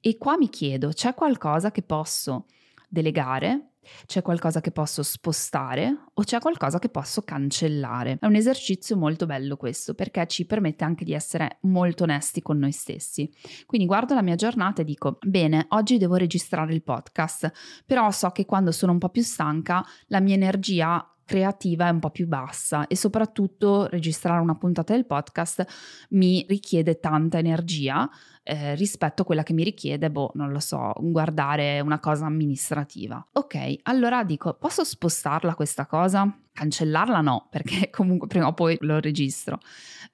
E 0.00 0.16
qua 0.16 0.36
mi 0.36 0.48
chiedo, 0.48 0.90
c'è 0.90 1.14
qualcosa 1.14 1.70
che 1.70 1.82
posso 1.82 2.46
delegare? 2.88 3.72
C'è 4.06 4.22
qualcosa 4.22 4.60
che 4.60 4.70
posso 4.70 5.02
spostare 5.02 6.04
o 6.12 6.22
c'è 6.22 6.38
qualcosa 6.40 6.78
che 6.78 6.88
posso 6.88 7.22
cancellare? 7.22 8.18
È 8.20 8.26
un 8.26 8.34
esercizio 8.34 8.96
molto 8.96 9.26
bello 9.26 9.56
questo 9.56 9.94
perché 9.94 10.26
ci 10.26 10.46
permette 10.46 10.84
anche 10.84 11.04
di 11.04 11.14
essere 11.14 11.58
molto 11.62 12.04
onesti 12.04 12.42
con 12.42 12.58
noi 12.58 12.72
stessi. 12.72 13.32
Quindi 13.66 13.86
guardo 13.86 14.14
la 14.14 14.22
mia 14.22 14.36
giornata 14.36 14.82
e 14.82 14.84
dico, 14.84 15.18
bene, 15.22 15.66
oggi 15.70 15.98
devo 15.98 16.16
registrare 16.16 16.74
il 16.74 16.82
podcast, 16.82 17.50
però 17.86 18.10
so 18.10 18.30
che 18.30 18.44
quando 18.44 18.72
sono 18.72 18.92
un 18.92 18.98
po' 18.98 19.08
più 19.08 19.22
stanca 19.22 19.84
la 20.08 20.20
mia 20.20 20.34
energia 20.34 21.04
creativa 21.28 21.88
è 21.88 21.90
un 21.90 22.00
po' 22.00 22.08
più 22.08 22.26
bassa 22.26 22.86
e 22.86 22.96
soprattutto 22.96 23.86
registrare 23.88 24.40
una 24.40 24.56
puntata 24.56 24.94
del 24.94 25.04
podcast 25.04 25.66
mi 26.10 26.42
richiede 26.48 27.00
tanta 27.00 27.36
energia 27.36 28.08
eh, 28.42 28.74
rispetto 28.76 29.20
a 29.20 29.24
quella 29.26 29.42
che 29.42 29.52
mi 29.52 29.62
richiede, 29.62 30.10
boh, 30.10 30.30
non 30.34 30.52
lo 30.52 30.58
so, 30.58 30.94
guardare 30.96 31.80
una 31.80 32.00
cosa 32.00 32.24
amministrativa. 32.24 33.24
Ok, 33.32 33.80
allora 33.82 34.24
dico, 34.24 34.54
posso 34.54 34.84
spostarla 34.84 35.54
questa 35.54 35.84
cosa? 35.84 36.34
Cancellarla 36.50 37.20
no, 37.20 37.48
perché 37.50 37.90
comunque 37.92 38.26
prima 38.26 38.46
o 38.46 38.54
poi 38.54 38.78
lo 38.80 39.00
registro. 39.00 39.58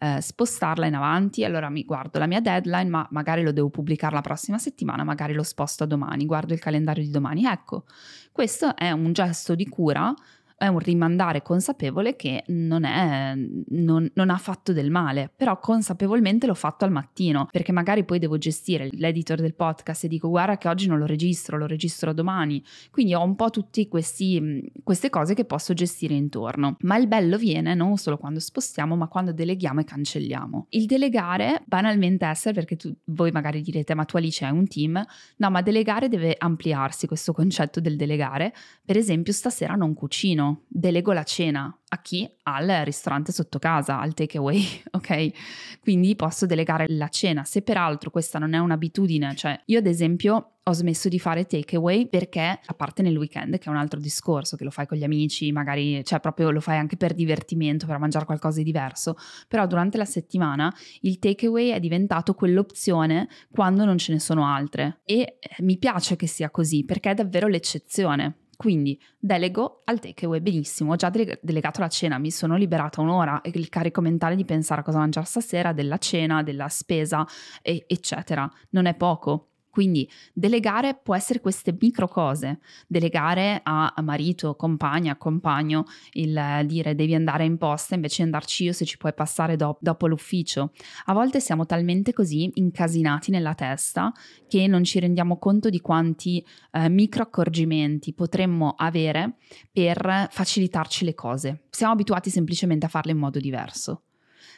Eh, 0.01 0.21
spostarla 0.21 0.87
in 0.87 0.97
avanti, 0.97 1.45
allora 1.45 1.69
mi 1.69 1.85
guardo 1.85 2.19
la 2.19 2.27
mia 2.27 2.41
deadline, 2.41 2.91
ma 2.91 3.07
magari 3.13 3.45
lo 3.45 3.53
devo 3.53 3.71
pubblicare 3.71 4.17
la 4.17 4.21
prossima 4.21 4.59
settimana, 4.59 5.05
magari 5.05 5.33
lo 5.33 5.45
sposto 5.45 5.85
a 5.85 5.87
domani, 5.87 6.27
guardo 6.27 6.55
il 6.55 6.59
calendario 6.59 7.05
di 7.05 7.11
domani. 7.11 7.45
Ecco, 7.45 7.85
questo 8.33 8.75
è 8.75 8.91
un 8.91 9.13
gesto 9.13 9.55
di 9.55 9.69
cura 9.69 10.13
è 10.57 10.67
un 10.67 10.79
rimandare 10.79 11.43
consapevole 11.43 12.17
che 12.17 12.45
non, 12.49 12.85
è, 12.85 13.35
non, 13.35 14.11
non, 14.15 14.31
ha 14.31 14.37
fatto 14.39 14.73
del 14.73 14.91
male, 14.91 15.31
però 15.35 15.59
consapevolmente 15.59 16.47
l'ho 16.47 16.55
fatto 16.55 16.85
al 16.85 16.93
mattino, 16.93 17.49
perché 17.51 17.73
magari 17.73 18.05
poi 18.05 18.19
devo 18.19 18.39
gestire 18.39 18.89
l'editor 18.93 19.41
del 19.41 19.55
podcast 19.55 20.05
e 20.05 20.09
dico 20.09 20.29
guarda 20.29 20.57
che 20.57 20.69
oggi 20.69 20.87
non 20.87 20.99
lo 20.99 21.07
registro, 21.07 21.59
lo 21.59 21.67
registro 21.67 22.13
domani, 22.13 22.63
quindi 22.91 23.15
ho 23.15 23.23
un 23.23 23.35
po' 23.35 23.51
tutte 23.51 23.89
queste 23.89 25.11
cose 25.11 25.35
che 25.35 25.45
posso 25.45 25.75
gestire 25.75 26.15
intorno. 26.15 26.77
Ma 26.81 26.97
il 26.97 27.09
bello 27.09 27.37
viene 27.37 27.75
non 27.75 27.97
solo 27.97 28.17
quando 28.17 28.41
spostiamo, 28.41 28.97
ma 28.97 29.09
quando 29.09 29.33
deleghiamo 29.33 29.81
e 29.81 29.85
cancelliamo. 29.85 30.67
Il 30.71 30.87
delegare 30.87 31.63
banalmente 31.67 32.27
essere, 32.27 32.55
perché 32.55 32.77
tu, 32.77 32.95
voi 33.07 33.31
magari 33.33 33.61
direte 33.61 33.95
ma 33.95 34.05
tu 34.05 34.17
Alice 34.17 34.45
hai 34.45 34.53
un 34.53 34.67
team, 34.67 35.05
no 35.37 35.51
ma 35.51 35.63
delegare 35.63 36.09
deve 36.09 36.35
ampliarsi 36.39 37.07
questo 37.07 37.33
concetto 37.33 37.81
del 37.81 37.97
delegare, 37.97 38.55
per 38.85 38.97
esempio 38.97 39.33
stasera 39.33 39.75
non 39.75 39.95
cucino 39.95 40.44
delego 40.69 41.13
la 41.13 41.25
cena 41.25 41.77
a 41.89 42.01
chi? 42.01 42.29
Al 42.45 42.83
ristorante 42.85 43.33
sotto 43.33 43.59
casa, 43.59 44.01
al 44.01 44.15
takeaway, 44.15 44.83
ok? 44.93 45.79
Quindi 45.81 46.17
posso 46.17 46.47
delegare 46.47 46.87
la 46.89 47.09
cena. 47.09 47.45
Se 47.45 47.63
peraltro 47.63 48.11
questa 48.11 48.39
non 48.39 48.55
è 48.55 48.59
un'abitudine, 48.59 49.35
cioè 49.35 49.61
io 49.67 49.79
ad 49.79 49.87
esempio 49.87 50.55
ho 50.67 50.73
smesso 50.73 51.11
di 51.11 51.19
fare 51.19 51.45
takeaway 51.45 52.09
perché, 52.09 52.59
a 52.65 52.75
parte 52.75 53.03
nel 53.03 53.17
weekend, 53.17 53.59
che 53.59 53.67
è 53.67 53.69
un 53.69 53.77
altro 53.77 54.01
discorso, 54.01 54.57
che 54.57 54.65
lo 54.65 54.71
fai 54.71 54.87
con 54.87 54.97
gli 54.97 55.05
amici, 55.05 55.53
magari, 55.53 56.03
cioè 56.05 56.21
proprio 56.21 56.51
lo 56.51 56.61
fai 56.61 56.79
anche 56.79 56.97
per 56.97 57.13
divertimento, 57.13 57.87
per 57.87 57.99
mangiare 57.99 58.25
qualcosa 58.25 58.59
di 58.59 58.65
diverso, 58.65 59.15
però 59.47 59.67
durante 59.67 59.99
la 59.99 60.07
settimana 60.07 60.75
il 61.03 61.19
takeaway 61.19 61.69
è 61.69 61.81
diventato 61.81 62.35
quell'opzione 62.35 63.29
quando 63.51 63.85
non 63.85 63.99
ce 63.99 64.13
ne 64.13 64.21
sono 64.21 64.47
altre 64.47 65.01
e 65.05 65.37
eh, 65.39 65.39
mi 65.59 65.77
piace 65.77 66.17
che 66.17 66.27
sia 66.27 66.51
così 66.51 66.85
perché 66.85 67.11
è 67.11 67.15
davvero 67.15 67.47
l'eccezione. 67.47 68.44
Quindi 68.57 69.01
delego 69.19 69.83
al 69.85 70.01
takeaway, 70.01 70.41
benissimo, 70.41 70.93
ho 70.93 70.97
già 70.97 71.11
delegato 71.11 71.81
la 71.81 71.89
cena, 71.89 72.19
mi 72.19 72.31
sono 72.31 72.57
liberata 72.57 73.01
un'ora 73.01 73.41
e 73.41 73.51
il 73.55 73.69
carico 73.69 74.01
mentale 74.01 74.37
di 74.37 74.45
pensare 74.45 74.81
a 74.81 74.85
cosa 74.85 74.99
mangiare 74.99 75.27
stasera, 75.27 75.73
della 75.73 75.99
cena, 75.99 76.43
della 76.43 76.69
spesa, 76.69 77.27
eccetera. 77.63 78.51
Non 78.71 78.87
è 78.87 78.95
poco. 78.95 79.51
Quindi 79.75 80.09
delegare 80.33 80.95
può 80.95 81.17
essere 81.17 81.41
queste 81.41 81.77
micro 81.77 82.07
cose, 82.07 82.61
delegare 82.87 83.61
a 83.65 83.93
marito, 84.05 84.55
compagna, 84.55 85.17
compagno, 85.17 85.87
il 86.13 86.63
dire 86.65 86.95
devi 86.95 87.13
andare 87.13 87.45
in 87.45 87.59
posta 87.59 87.97
invece 87.97 88.19
di 88.19 88.23
andarci 88.23 88.63
io 88.63 88.73
se 88.73 88.85
ci 88.85 88.97
puoi 88.97 89.13
passare 89.13 89.57
do- 89.57 89.77
dopo 89.81 90.07
l'ufficio. 90.07 90.71
A 91.07 91.13
volte 91.13 91.41
siamo 91.41 91.67
talmente 91.67 92.13
così 92.13 92.49
incasinati 92.55 93.33
nella 93.33 93.55
testa 93.55 94.13
che 94.47 94.69
non 94.69 94.85
ci 94.85 95.01
rendiamo 95.01 95.39
conto 95.39 95.71
di 95.71 95.81
quanti 95.81 96.47
eh, 96.71 96.89
micro 96.89 97.25
accorgimenti 97.25 98.15
potremmo 98.15 98.75
avere 98.77 99.39
per 99.73 100.29
facilitarci 100.31 101.05
le 101.05 101.15
cose. 101.15 101.65
Siamo 101.71 101.95
abituati 101.95 102.31
semplicemente 102.31 102.87
a 102.87 102.91
farle 102.91 103.11
in 103.11 103.19
modo 103.19 103.41
diverso. 103.41 104.05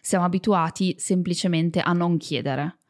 Siamo 0.02 0.26
abituati 0.26 0.94
semplicemente 0.98 1.80
a 1.80 1.94
non 1.94 2.18
chiedere 2.18 2.80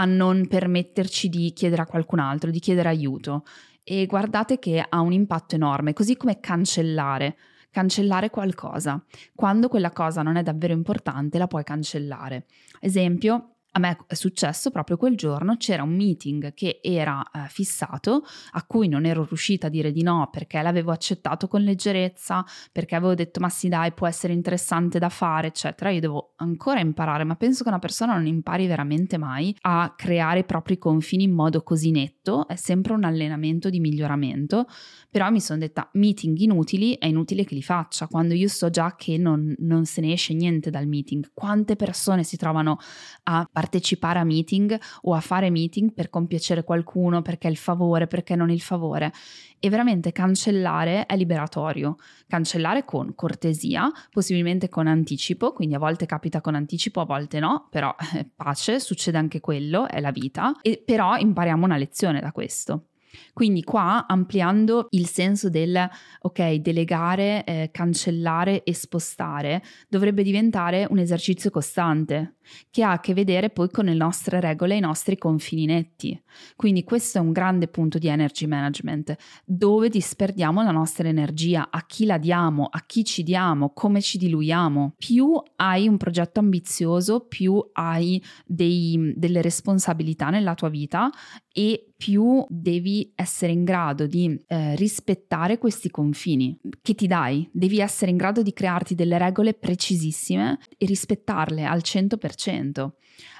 a 0.00 0.06
non 0.06 0.46
permetterci 0.48 1.28
di 1.28 1.52
chiedere 1.52 1.82
a 1.82 1.86
qualcun 1.86 2.20
altro, 2.20 2.50
di 2.50 2.58
chiedere 2.58 2.88
aiuto. 2.88 3.44
E 3.84 4.06
guardate 4.06 4.58
che 4.58 4.84
ha 4.86 5.00
un 5.00 5.12
impatto 5.12 5.54
enorme, 5.54 5.92
così 5.92 6.16
come 6.16 6.40
cancellare. 6.40 7.36
Cancellare 7.70 8.30
qualcosa. 8.30 9.04
Quando 9.34 9.68
quella 9.68 9.90
cosa 9.90 10.22
non 10.22 10.36
è 10.36 10.42
davvero 10.42 10.72
importante, 10.72 11.38
la 11.38 11.46
puoi 11.46 11.64
cancellare. 11.64 12.46
Esempio, 12.80 13.56
a 13.72 13.78
me 13.78 13.98
è 14.06 14.14
successo 14.14 14.70
proprio 14.70 14.96
quel 14.96 15.16
giorno, 15.16 15.56
c'era 15.56 15.82
un 15.82 15.94
meeting 15.94 16.54
che 16.54 16.80
era 16.82 17.22
eh, 17.32 17.48
fissato, 17.48 18.24
a 18.52 18.64
cui 18.64 18.88
non 18.88 19.04
ero 19.04 19.24
riuscita 19.24 19.68
a 19.68 19.70
dire 19.70 19.92
di 19.92 20.02
no 20.02 20.28
perché 20.30 20.60
l'avevo 20.60 20.90
accettato 20.90 21.46
con 21.46 21.62
leggerezza, 21.62 22.44
perché 22.72 22.96
avevo 22.96 23.14
detto 23.14 23.40
ma 23.40 23.48
sì 23.48 23.68
dai 23.68 23.92
può 23.92 24.06
essere 24.06 24.32
interessante 24.32 24.98
da 24.98 25.08
fare, 25.08 25.48
eccetera. 25.48 25.90
Io 25.90 26.00
devo 26.00 26.32
ancora 26.36 26.80
imparare, 26.80 27.24
ma 27.24 27.36
penso 27.36 27.62
che 27.62 27.68
una 27.68 27.78
persona 27.78 28.14
non 28.14 28.26
impari 28.26 28.66
veramente 28.66 29.18
mai 29.18 29.54
a 29.60 29.94
creare 29.96 30.40
i 30.40 30.44
propri 30.44 30.78
confini 30.78 31.24
in 31.24 31.32
modo 31.32 31.62
così 31.62 31.90
netto, 31.90 32.48
è 32.48 32.56
sempre 32.56 32.92
un 32.92 33.04
allenamento 33.04 33.70
di 33.70 33.78
miglioramento, 33.78 34.66
però 35.10 35.30
mi 35.30 35.40
sono 35.40 35.58
detta 35.58 35.88
meeting 35.92 36.36
inutili, 36.38 36.96
è 36.98 37.06
inutile 37.06 37.44
che 37.44 37.54
li 37.54 37.62
faccia, 37.62 38.06
quando 38.08 38.34
io 38.34 38.48
so 38.48 38.70
già 38.70 38.94
che 38.96 39.16
non, 39.16 39.54
non 39.58 39.84
se 39.84 40.00
ne 40.00 40.12
esce 40.12 40.34
niente 40.34 40.70
dal 40.70 40.86
meeting. 40.86 41.30
Quante 41.32 41.76
persone 41.76 42.24
si 42.24 42.36
trovano 42.36 42.78
a 43.24 43.46
partecipare 43.60 44.18
a 44.18 44.24
meeting 44.24 44.78
o 45.02 45.12
a 45.12 45.20
fare 45.20 45.50
meeting 45.50 45.92
per 45.92 46.08
compiacere 46.08 46.64
qualcuno, 46.64 47.20
perché 47.20 47.46
il 47.48 47.58
favore, 47.58 48.06
perché 48.06 48.34
non 48.34 48.48
il 48.48 48.62
favore. 48.62 49.12
E 49.58 49.68
veramente 49.68 50.12
cancellare 50.12 51.04
è 51.04 51.14
liberatorio. 51.14 51.96
Cancellare 52.26 52.86
con 52.86 53.14
cortesia, 53.14 53.90
possibilmente 54.10 54.70
con 54.70 54.86
anticipo, 54.86 55.52
quindi 55.52 55.74
a 55.74 55.78
volte 55.78 56.06
capita 56.06 56.40
con 56.40 56.54
anticipo, 56.54 57.02
a 57.02 57.04
volte 57.04 57.38
no, 57.38 57.66
però 57.68 57.94
eh, 58.14 58.26
pace, 58.34 58.80
succede 58.80 59.18
anche 59.18 59.40
quello, 59.40 59.86
è 59.86 60.00
la 60.00 60.10
vita, 60.10 60.56
e 60.62 60.82
però 60.82 61.18
impariamo 61.18 61.66
una 61.66 61.76
lezione 61.76 62.20
da 62.20 62.32
questo. 62.32 62.86
Quindi 63.32 63.62
qua 63.62 64.06
ampliando 64.06 64.86
il 64.90 65.06
senso 65.06 65.48
del 65.48 65.88
ok, 66.20 66.54
delegare, 66.54 67.44
eh, 67.44 67.70
cancellare 67.72 68.62
e 68.62 68.74
spostare 68.74 69.62
dovrebbe 69.88 70.22
diventare 70.22 70.86
un 70.88 70.98
esercizio 70.98 71.50
costante 71.50 72.34
che 72.70 72.82
ha 72.82 72.92
a 72.92 73.00
che 73.00 73.14
vedere 73.14 73.50
poi 73.50 73.70
con 73.70 73.86
le 73.86 73.94
nostre 73.94 74.40
regole 74.40 74.74
e 74.74 74.78
i 74.78 74.80
nostri 74.80 75.16
confini 75.16 75.66
netti. 75.66 76.20
Quindi 76.56 76.84
questo 76.84 77.18
è 77.18 77.20
un 77.20 77.32
grande 77.32 77.68
punto 77.68 77.98
di 77.98 78.08
energy 78.08 78.46
management, 78.46 79.16
dove 79.44 79.88
disperdiamo 79.88 80.62
la 80.62 80.70
nostra 80.70 81.08
energia, 81.08 81.68
a 81.70 81.84
chi 81.86 82.06
la 82.06 82.18
diamo, 82.18 82.66
a 82.70 82.82
chi 82.86 83.04
ci 83.04 83.22
diamo, 83.22 83.72
come 83.72 84.00
ci 84.00 84.18
diluiamo. 84.18 84.94
Più 84.96 85.40
hai 85.56 85.88
un 85.88 85.96
progetto 85.96 86.40
ambizioso, 86.40 87.20
più 87.20 87.62
hai 87.72 88.22
dei, 88.44 89.12
delle 89.16 89.42
responsabilità 89.42 90.30
nella 90.30 90.54
tua 90.54 90.68
vita 90.68 91.10
e 91.52 91.92
più 91.96 92.44
devi 92.48 92.99
essere 93.14 93.52
in 93.52 93.64
grado 93.64 94.06
di 94.06 94.38
eh, 94.46 94.74
rispettare 94.76 95.58
questi 95.58 95.90
confini 95.90 96.58
che 96.82 96.94
ti 96.94 97.06
dai. 97.06 97.48
Devi 97.52 97.80
essere 97.80 98.10
in 98.10 98.16
grado 98.16 98.42
di 98.42 98.52
crearti 98.52 98.94
delle 98.94 99.18
regole 99.18 99.54
precisissime 99.54 100.58
e 100.76 100.86
rispettarle 100.86 101.64
al 101.64 101.80
100%. 101.84 102.90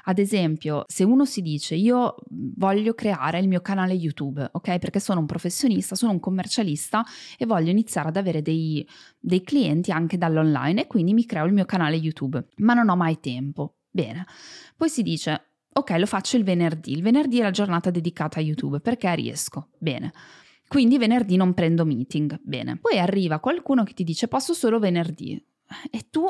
Ad 0.04 0.18
esempio, 0.18 0.84
se 0.86 1.04
uno 1.04 1.24
si 1.24 1.42
dice 1.42 1.74
io 1.74 2.14
voglio 2.28 2.94
creare 2.94 3.38
il 3.38 3.48
mio 3.48 3.60
canale 3.60 3.94
YouTube, 3.94 4.48
ok? 4.52 4.78
Perché 4.78 5.00
sono 5.00 5.20
un 5.20 5.26
professionista, 5.26 5.94
sono 5.94 6.12
un 6.12 6.20
commercialista 6.20 7.04
e 7.36 7.46
voglio 7.46 7.70
iniziare 7.70 8.08
ad 8.08 8.16
avere 8.16 8.42
dei, 8.42 8.86
dei 9.18 9.42
clienti 9.42 9.90
anche 9.90 10.18
dall'online 10.18 10.82
e 10.82 10.86
quindi 10.86 11.12
mi 11.12 11.26
creo 11.26 11.46
il 11.46 11.52
mio 11.52 11.64
canale 11.64 11.96
YouTube, 11.96 12.44
ma 12.56 12.74
non 12.74 12.88
ho 12.88 12.96
mai 12.96 13.20
tempo. 13.20 13.76
Bene, 13.92 14.24
poi 14.76 14.88
si 14.88 15.02
dice 15.02 15.49
ok, 15.72 15.90
lo 15.98 16.06
faccio 16.06 16.36
il 16.36 16.44
venerdì. 16.44 16.92
Il 16.92 17.02
venerdì 17.02 17.38
è 17.38 17.42
la 17.42 17.50
giornata 17.50 17.90
dedicata 17.90 18.38
a 18.38 18.42
YouTube 18.42 18.80
perché 18.80 19.14
riesco. 19.14 19.68
Bene. 19.78 20.12
Quindi 20.68 20.98
venerdì 20.98 21.36
non 21.36 21.54
prendo 21.54 21.84
meeting. 21.84 22.38
Bene. 22.42 22.78
Poi 22.78 22.98
arriva 22.98 23.40
qualcuno 23.40 23.82
che 23.84 23.92
ti 23.92 24.04
dice 24.04 24.28
posso 24.28 24.54
solo 24.54 24.78
venerdì. 24.78 25.42
E 25.90 26.06
tu 26.10 26.26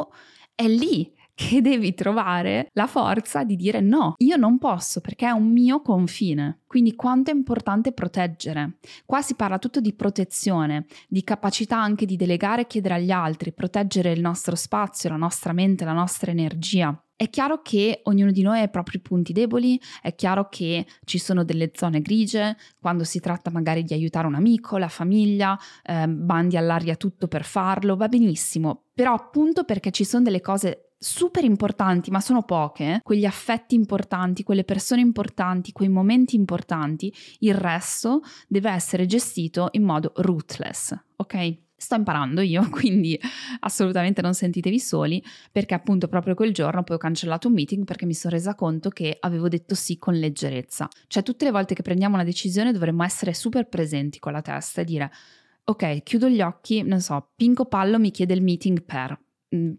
è 0.55 0.67
lì 0.67 1.13
che 1.35 1.63
devi 1.63 1.95
trovare 1.95 2.69
la 2.75 2.87
forza 2.87 3.45
di 3.45 3.57
dire 3.57 3.81
no, 3.81 4.15
io 4.19 4.37
non 4.37 4.59
posso 4.59 5.01
perché 5.01 5.27
è 5.27 5.31
un 5.31 5.51
mio 5.51 5.81
confine. 5.81 6.61
Quindi 6.67 6.95
quanto 6.95 7.31
è 7.31 7.35
importante 7.35 7.93
proteggere. 7.93 8.79
Qua 9.07 9.23
si 9.23 9.35
parla 9.35 9.59
tutto 9.59 9.81
di 9.81 9.95
protezione, 9.95 10.85
di 11.09 11.25
capacità 11.25 11.81
anche 11.81 12.05
di 12.05 12.17
delegare 12.17 12.63
e 12.63 12.67
chiedere 12.67 12.95
agli 12.95 13.11
altri, 13.11 13.53
proteggere 13.53 14.13
il 14.13 14.21
nostro 14.21 14.55
spazio, 14.55 15.09
la 15.09 15.17
nostra 15.17 15.55
mente, 15.55 15.87
la 15.87 15.95
nostra 15.95 16.31
energia. 16.31 16.95
È 17.21 17.29
chiaro 17.29 17.61
che 17.61 18.01
ognuno 18.05 18.31
di 18.31 18.41
noi 18.41 18.61
ha 18.61 18.63
i 18.63 18.71
propri 18.71 18.99
punti 18.99 19.35
deboli, 19.35 19.79
è 20.01 20.15
chiaro 20.15 20.49
che 20.49 20.87
ci 21.05 21.19
sono 21.19 21.45
delle 21.45 21.71
zone 21.75 22.01
grigie 22.01 22.57
quando 22.81 23.05
si 23.05 23.21
tratta 23.21 23.51
magari 23.51 23.85
di 23.85 23.93
aiutare 23.93 24.27
un 24.27 24.37
amico, 24.37 24.79
la 24.79 24.89
famiglia, 24.89 25.55
eh, 25.83 26.09
bandi 26.09 26.57
all'aria 26.57 26.97
tutto 26.97 27.29
per 27.29 27.45
farlo, 27.45 27.95
va 27.95 28.09
benissimo, 28.09 28.85
però 28.95 29.13
appunto 29.13 29.65
perché 29.65 29.91
ci 29.91 30.03
sono 30.03 30.23
delle 30.23 30.41
cose 30.41 30.93
super 30.99 31.45
importanti, 31.45 32.11
ma 32.11 32.23
sono 32.23 32.43
poche, 32.43 33.01
quegli 33.03 33.27
affetti 33.27 33.75
importanti, 33.75 34.43
quelle 34.43 34.65
persone 34.65 35.03
importanti, 35.03 35.73
quei 35.73 35.91
momenti 35.91 36.37
importanti, 36.37 37.13
il 37.41 37.53
resto 37.53 38.23
deve 38.49 38.71
essere 38.71 39.05
gestito 39.05 39.69
in 39.73 39.83
modo 39.83 40.13
ruthless, 40.17 40.99
ok? 41.17 41.69
Sto 41.81 41.95
imparando 41.95 42.43
io, 42.43 42.69
quindi 42.71 43.19
assolutamente 43.61 44.21
non 44.21 44.35
sentitevi 44.35 44.79
soli, 44.79 45.25
perché 45.51 45.75
appunto 45.75 46.09
proprio 46.09 46.35
quel 46.35 46.53
giorno 46.53 46.83
poi 46.85 46.97
ho 46.97 46.99
cancellato 46.99 47.49
un 47.49 47.55
meeting 47.55 47.85
perché 47.85 48.05
mi 48.05 48.15
sono 48.15 48.35
resa 48.35 48.55
conto 48.55 48.91
che 48.91 49.17
avevo 49.19 49.49
detto 49.49 49.75
sì 49.75 49.97
con 49.97 50.15
leggerezza. 50.15 50.89
Cioè 51.07 51.23
tutte 51.23 51.47
le 51.47 51.51
volte 51.51 51.75
che 51.75 51.83
prendiamo 51.83 52.15
una 52.15 52.25
decisione 52.25 52.73
dovremmo 52.73 53.03
essere 53.03 53.33
super 53.33 53.67
presenti 53.67 54.19
con 54.19 54.33
la 54.33 54.43
testa 54.43 54.83
e 54.83 54.85
dire 54.85 55.11
ok, 55.65 56.03
chiudo 56.03 56.29
gli 56.29 56.43
occhi, 56.43 56.83
non 56.83 57.01
so, 57.01 57.31
Pinco 57.37 57.65
Pallo 57.65 57.99
mi 57.99 58.11
chiede 58.11 58.35
il 58.35 58.43
meeting 58.43 58.83
per 58.83 59.19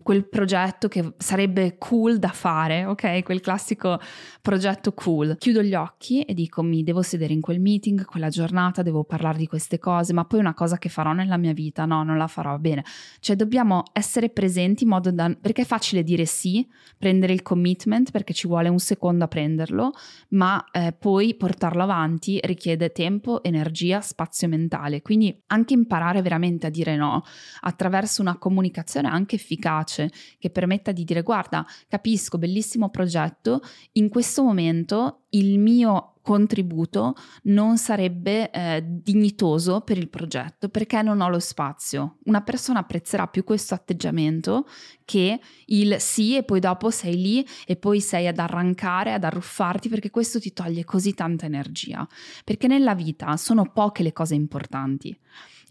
quel 0.03 0.27
progetto 0.27 0.89
che 0.89 1.13
sarebbe 1.17 1.77
cool 1.77 2.19
da 2.19 2.27
fare, 2.27 2.83
ok? 2.83 3.23
Quel 3.23 3.39
classico 3.39 3.99
progetto 4.41 4.93
cool. 4.93 5.37
Chiudo 5.37 5.61
gli 5.61 5.73
occhi 5.73 6.23
e 6.23 6.33
dico 6.33 6.61
mi 6.61 6.83
devo 6.83 7.01
sedere 7.01 7.31
in 7.31 7.39
quel 7.39 7.61
meeting, 7.61 8.03
quella 8.03 8.27
giornata, 8.27 8.81
devo 8.81 9.05
parlare 9.05 9.37
di 9.37 9.47
queste 9.47 9.79
cose, 9.79 10.11
ma 10.11 10.25
poi 10.25 10.39
una 10.39 10.53
cosa 10.53 10.77
che 10.77 10.89
farò 10.89 11.13
nella 11.13 11.37
mia 11.37 11.53
vita, 11.53 11.85
no, 11.85 12.03
non 12.03 12.17
la 12.17 12.27
farò 12.27 12.57
bene. 12.57 12.83
Cioè 13.19 13.37
dobbiamo 13.37 13.83
essere 13.93 14.29
presenti 14.29 14.83
in 14.83 14.89
modo 14.89 15.09
da... 15.09 15.33
perché 15.39 15.61
è 15.61 15.65
facile 15.65 16.03
dire 16.03 16.25
sì, 16.25 16.67
prendere 16.97 17.31
il 17.31 17.41
commitment 17.41 18.11
perché 18.11 18.33
ci 18.33 18.47
vuole 18.47 18.67
un 18.67 18.79
secondo 18.79 19.23
a 19.23 19.27
prenderlo, 19.29 19.91
ma 20.29 20.65
eh, 20.71 20.91
poi 20.91 21.33
portarlo 21.35 21.83
avanti 21.83 22.41
richiede 22.43 22.91
tempo, 22.91 23.41
energia, 23.41 24.01
spazio 24.01 24.49
mentale. 24.49 25.01
Quindi 25.01 25.41
anche 25.47 25.73
imparare 25.73 26.21
veramente 26.21 26.67
a 26.67 26.69
dire 26.69 26.97
no 26.97 27.23
attraverso 27.61 28.21
una 28.21 28.37
comunicazione 28.37 29.07
anche 29.07 29.35
efficace 29.35 29.59
efficace 29.61 30.11
che 30.39 30.49
permetta 30.49 30.91
di 30.91 31.03
dire 31.03 31.21
guarda, 31.21 31.65
capisco, 31.87 32.37
bellissimo 32.37 32.89
progetto, 32.89 33.61
in 33.93 34.09
questo 34.09 34.41
momento 34.43 35.25
il 35.29 35.59
mio 35.59 36.15
contributo 36.21 37.15
non 37.43 37.77
sarebbe 37.77 38.51
eh, 38.51 38.83
dignitoso 38.85 39.81
per 39.81 39.97
il 39.97 40.07
progetto 40.07 40.69
perché 40.69 41.01
non 41.01 41.19
ho 41.21 41.29
lo 41.29 41.39
spazio. 41.39 42.17
Una 42.25 42.41
persona 42.41 42.79
apprezzerà 42.79 43.27
più 43.27 43.43
questo 43.43 43.73
atteggiamento 43.73 44.67
che 45.03 45.39
il 45.67 45.95
sì 45.99 46.35
e 46.35 46.43
poi 46.43 46.59
dopo 46.59 46.91
sei 46.91 47.15
lì 47.15 47.47
e 47.65 47.75
poi 47.75 48.01
sei 48.01 48.27
ad 48.27 48.37
arrancare, 48.37 49.13
ad 49.13 49.23
arruffarti 49.23 49.89
perché 49.89 50.09
questo 50.09 50.39
ti 50.39 50.53
toglie 50.53 50.83
così 50.83 51.13
tanta 51.13 51.45
energia. 51.45 52.07
Perché 52.43 52.67
nella 52.67 52.93
vita 52.93 53.35
sono 53.37 53.71
poche 53.71 54.03
le 54.03 54.13
cose 54.13 54.35
importanti. 54.35 55.17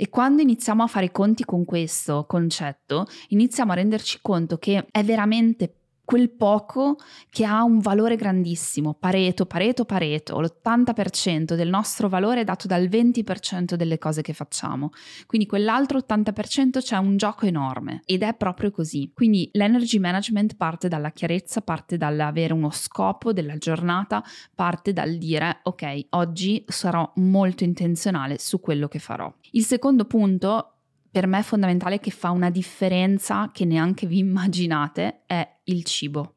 E 0.02 0.08
quando 0.08 0.40
iniziamo 0.40 0.82
a 0.82 0.86
fare 0.86 1.04
i 1.04 1.10
conti 1.10 1.44
con 1.44 1.66
questo 1.66 2.24
concetto, 2.26 3.06
iniziamo 3.28 3.72
a 3.72 3.74
renderci 3.74 4.20
conto 4.22 4.56
che 4.56 4.86
è 4.90 5.04
veramente 5.04 5.79
quel 6.10 6.30
poco 6.30 6.96
che 7.30 7.44
ha 7.44 7.62
un 7.62 7.78
valore 7.78 8.16
grandissimo, 8.16 8.94
Pareto, 8.94 9.46
Pareto, 9.46 9.84
Pareto, 9.84 10.40
l'80% 10.40 11.54
del 11.54 11.68
nostro 11.68 12.08
valore 12.08 12.40
è 12.40 12.44
dato 12.44 12.66
dal 12.66 12.88
20% 12.88 13.74
delle 13.74 13.96
cose 13.96 14.20
che 14.20 14.32
facciamo, 14.32 14.90
quindi 15.26 15.46
quell'altro 15.46 16.00
80% 16.00 16.80
c'è 16.80 16.96
un 16.96 17.16
gioco 17.16 17.46
enorme 17.46 18.02
ed 18.06 18.24
è 18.24 18.34
proprio 18.34 18.72
così. 18.72 19.12
Quindi 19.14 19.50
l'energy 19.52 20.00
management 20.00 20.56
parte 20.56 20.88
dalla 20.88 21.12
chiarezza, 21.12 21.60
parte 21.60 21.96
dall'avere 21.96 22.54
uno 22.54 22.70
scopo 22.70 23.32
della 23.32 23.56
giornata, 23.56 24.20
parte 24.52 24.92
dal 24.92 25.14
dire 25.14 25.60
ok, 25.62 26.06
oggi 26.10 26.64
sarò 26.66 27.08
molto 27.18 27.62
intenzionale 27.62 28.36
su 28.40 28.58
quello 28.58 28.88
che 28.88 28.98
farò. 28.98 29.32
Il 29.52 29.64
secondo 29.64 30.06
punto 30.06 30.79
per 31.10 31.26
me 31.26 31.42
fondamentale 31.42 31.98
che 31.98 32.10
fa 32.10 32.30
una 32.30 32.50
differenza 32.50 33.50
che 33.52 33.64
neanche 33.64 34.06
vi 34.06 34.18
immaginate 34.24 35.22
è 35.26 35.58
il 35.64 35.84
cibo. 35.84 36.36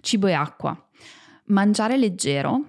Cibo 0.00 0.26
e 0.26 0.32
acqua. 0.32 0.88
Mangiare 1.46 1.96
leggero 1.96 2.68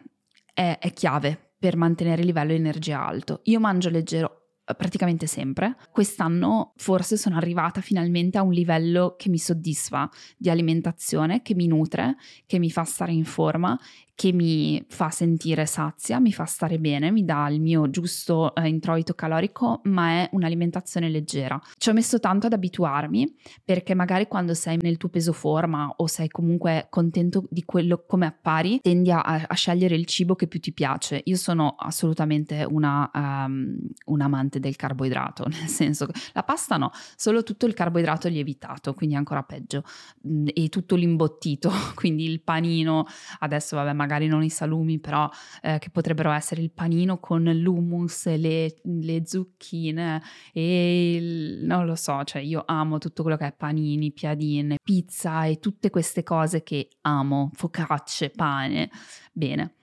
è, 0.53 0.77
è 0.79 0.91
chiave 0.91 1.53
per 1.57 1.77
mantenere 1.77 2.21
il 2.21 2.27
livello 2.27 2.51
di 2.51 2.57
energia 2.57 3.05
alto. 3.05 3.41
Io 3.43 3.59
mangio 3.59 3.89
leggero 3.89 4.41
eh, 4.65 4.75
praticamente 4.75 5.27
sempre. 5.27 5.75
Quest'anno 5.91 6.73
forse 6.77 7.17
sono 7.17 7.37
arrivata 7.37 7.81
finalmente 7.81 8.37
a 8.37 8.41
un 8.41 8.51
livello 8.51 9.15
che 9.17 9.29
mi 9.29 9.37
soddisfa 9.37 10.09
di 10.37 10.49
alimentazione, 10.49 11.41
che 11.41 11.55
mi 11.55 11.67
nutre, 11.67 12.15
che 12.45 12.59
mi 12.59 12.71
fa 12.71 12.83
stare 12.83 13.11
in 13.11 13.25
forma 13.25 13.77
che 14.15 14.31
mi 14.31 14.83
fa 14.87 15.09
sentire 15.09 15.65
sazia, 15.65 16.19
mi 16.19 16.31
fa 16.31 16.45
stare 16.45 16.79
bene, 16.79 17.11
mi 17.11 17.25
dà 17.25 17.47
il 17.49 17.61
mio 17.61 17.89
giusto 17.89 18.53
eh, 18.55 18.67
introito 18.67 19.13
calorico, 19.13 19.81
ma 19.85 20.21
è 20.21 20.29
un'alimentazione 20.31 21.09
leggera. 21.09 21.59
Ci 21.77 21.89
ho 21.89 21.93
messo 21.93 22.19
tanto 22.19 22.47
ad 22.47 22.53
abituarmi 22.53 23.35
perché 23.63 23.93
magari 23.93 24.27
quando 24.27 24.53
sei 24.53 24.77
nel 24.81 24.97
tuo 24.97 25.09
peso 25.09 25.33
forma 25.33 25.93
o 25.97 26.07
sei 26.07 26.27
comunque 26.29 26.87
contento 26.89 27.45
di 27.49 27.63
quello 27.63 28.03
come 28.07 28.25
appari, 28.25 28.79
tendi 28.81 29.11
a, 29.11 29.21
a 29.21 29.55
scegliere 29.55 29.95
il 29.95 30.05
cibo 30.05 30.35
che 30.35 30.47
più 30.47 30.59
ti 30.59 30.71
piace. 30.73 31.21
Io 31.25 31.35
sono 31.35 31.75
assolutamente 31.77 32.63
una, 32.63 33.09
um, 33.13 33.77
un 34.05 34.21
amante 34.21 34.59
del 34.59 34.75
carboidrato, 34.75 35.47
nel 35.49 35.67
senso 35.67 36.05
che 36.05 36.13
la 36.33 36.43
pasta 36.43 36.77
no, 36.77 36.91
solo 37.15 37.43
tutto 37.43 37.65
il 37.65 37.73
carboidrato 37.73 38.27
lievitato, 38.27 38.93
quindi 38.93 39.15
ancora 39.15 39.43
peggio, 39.43 39.83
mm, 40.27 40.47
e 40.53 40.69
tutto 40.69 40.95
l'imbottito, 40.95 41.71
quindi 41.95 42.25
il 42.25 42.41
panino, 42.41 43.05
adesso 43.39 43.75
vabbè 43.75 43.93
magari 44.01 44.27
non 44.27 44.43
i 44.43 44.49
salumi, 44.49 44.99
però 44.99 45.29
eh, 45.61 45.77
che 45.79 45.89
potrebbero 45.89 46.31
essere 46.31 46.61
il 46.61 46.71
panino 46.71 47.19
con 47.19 47.43
l'hummus, 47.43 48.25
le, 48.35 48.75
le 48.83 49.21
zucchine 49.25 50.21
e 50.51 51.15
il, 51.15 51.65
non 51.65 51.85
lo 51.85 51.95
so, 51.95 52.23
cioè 52.23 52.41
io 52.41 52.63
amo 52.65 52.97
tutto 52.97 53.21
quello 53.21 53.37
che 53.37 53.47
è 53.47 53.53
panini, 53.53 54.11
piadine, 54.11 54.77
pizza 54.83 55.45
e 55.45 55.59
tutte 55.59 55.89
queste 55.89 56.23
cose 56.23 56.63
che 56.63 56.89
amo, 57.01 57.51
focacce, 57.53 58.29
pane. 58.31 58.89
Bene. 59.31 59.75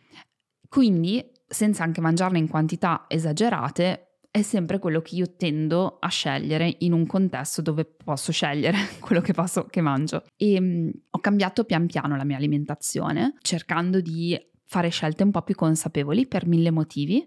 Quindi, 0.69 1.25
senza 1.47 1.83
anche 1.85 2.01
mangiarne 2.01 2.39
in 2.39 2.49
quantità 2.49 3.07
esagerate, 3.09 4.08
è 4.39 4.43
sempre 4.43 4.79
quello 4.79 5.01
che 5.01 5.17
io 5.17 5.35
tendo 5.37 5.99
a 5.99 6.09
scegliere 6.09 6.77
in 6.79 6.93
un 6.93 7.07
contesto 7.07 7.61
dove 7.61 7.85
posso 7.85 8.33
scegliere 8.33 8.77
quello 9.01 9.21
che, 9.21 9.33
posso, 9.33 9.67
che 9.67 9.81
mangio. 9.81 10.25
E 10.37 10.61
mh, 10.61 10.65
mm, 10.65 10.89
ho 11.11 11.19
cambiato 11.19 11.65
pian 11.65 11.87
piano 11.87 12.17
la 12.17 12.25
mia 12.25 12.37
alimentazione, 12.37 13.35
cercando 13.41 14.01
di 14.01 14.39
fare 14.65 14.89
scelte 14.91 15.23
un 15.23 15.31
po' 15.31 15.43
più 15.43 15.55
consapevoli 15.55 16.27
per 16.27 16.47
mille 16.47 16.71
motivi. 16.71 17.27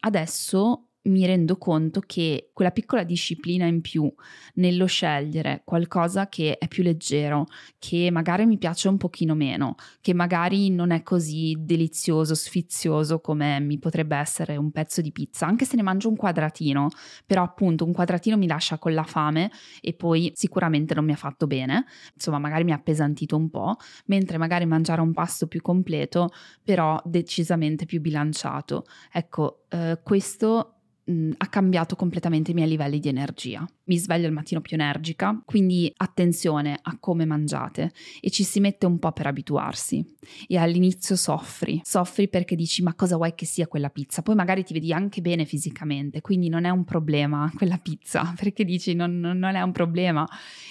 Adesso 0.00 0.87
mi 1.02 1.24
rendo 1.26 1.56
conto 1.56 2.00
che 2.00 2.50
quella 2.52 2.70
piccola 2.70 3.02
disciplina 3.02 3.66
in 3.66 3.80
più 3.80 4.12
nello 4.54 4.86
scegliere 4.86 5.62
qualcosa 5.64 6.28
che 6.28 6.58
è 6.58 6.68
più 6.68 6.82
leggero, 6.82 7.46
che 7.78 8.10
magari 8.10 8.46
mi 8.46 8.58
piace 8.58 8.88
un 8.88 8.96
pochino 8.96 9.34
meno, 9.34 9.76
che 10.00 10.12
magari 10.12 10.70
non 10.70 10.90
è 10.90 11.02
così 11.02 11.56
delizioso, 11.58 12.34
sfizioso 12.34 13.20
come 13.20 13.60
mi 13.60 13.78
potrebbe 13.78 14.16
essere 14.16 14.56
un 14.56 14.70
pezzo 14.70 15.00
di 15.00 15.12
pizza, 15.12 15.46
anche 15.46 15.64
se 15.64 15.76
ne 15.76 15.82
mangio 15.82 16.08
un 16.08 16.16
quadratino, 16.16 16.88
però 17.24 17.42
appunto 17.42 17.84
un 17.84 17.92
quadratino 17.92 18.36
mi 18.36 18.46
lascia 18.46 18.78
con 18.78 18.92
la 18.92 19.04
fame 19.04 19.50
e 19.80 19.94
poi 19.94 20.32
sicuramente 20.34 20.94
non 20.94 21.04
mi 21.04 21.12
ha 21.12 21.16
fatto 21.16 21.46
bene, 21.46 21.86
insomma 22.14 22.38
magari 22.38 22.64
mi 22.64 22.72
ha 22.72 22.76
appesantito 22.76 23.36
un 23.36 23.48
po', 23.48 23.76
mentre 24.06 24.36
magari 24.38 24.66
mangiare 24.66 25.00
un 25.00 25.12
pasto 25.12 25.46
più 25.46 25.62
completo, 25.62 26.30
però 26.62 27.00
decisamente 27.04 27.86
più 27.86 28.00
bilanciato. 28.00 28.84
Ecco, 29.12 29.64
eh, 29.70 30.00
questo 30.02 30.77
mh, 31.08 31.30
ha 31.38 31.46
cambiato 31.48 31.96
completamente 31.96 32.50
i 32.50 32.54
miei 32.54 32.68
livelli 32.68 33.00
di 33.00 33.08
energia. 33.08 33.66
Mi 33.84 33.98
sveglio 33.98 34.26
al 34.26 34.32
mattino 34.32 34.60
più 34.60 34.76
energica, 34.76 35.40
quindi 35.44 35.90
attenzione 35.96 36.78
a 36.80 36.98
come 36.98 37.24
mangiate 37.24 37.92
e 38.20 38.30
ci 38.30 38.44
si 38.44 38.60
mette 38.60 38.86
un 38.86 38.98
po' 38.98 39.12
per 39.12 39.26
abituarsi. 39.26 40.04
E 40.46 40.58
all'inizio 40.58 41.16
soffri, 41.16 41.80
soffri 41.84 42.28
perché 42.28 42.54
dici 42.54 42.82
ma 42.82 42.94
cosa 42.94 43.16
vuoi 43.16 43.34
che 43.34 43.46
sia 43.46 43.66
quella 43.66 43.88
pizza? 43.88 44.22
Poi 44.22 44.34
magari 44.34 44.62
ti 44.62 44.74
vedi 44.74 44.92
anche 44.92 45.22
bene 45.22 45.46
fisicamente, 45.46 46.20
quindi 46.20 46.48
non 46.48 46.64
è 46.64 46.70
un 46.70 46.84
problema 46.84 47.50
quella 47.56 47.78
pizza, 47.78 48.34
perché 48.38 48.64
dici 48.64 48.94
non, 48.94 49.18
non 49.18 49.54
è 49.54 49.62
un 49.62 49.72
problema. 49.72 50.28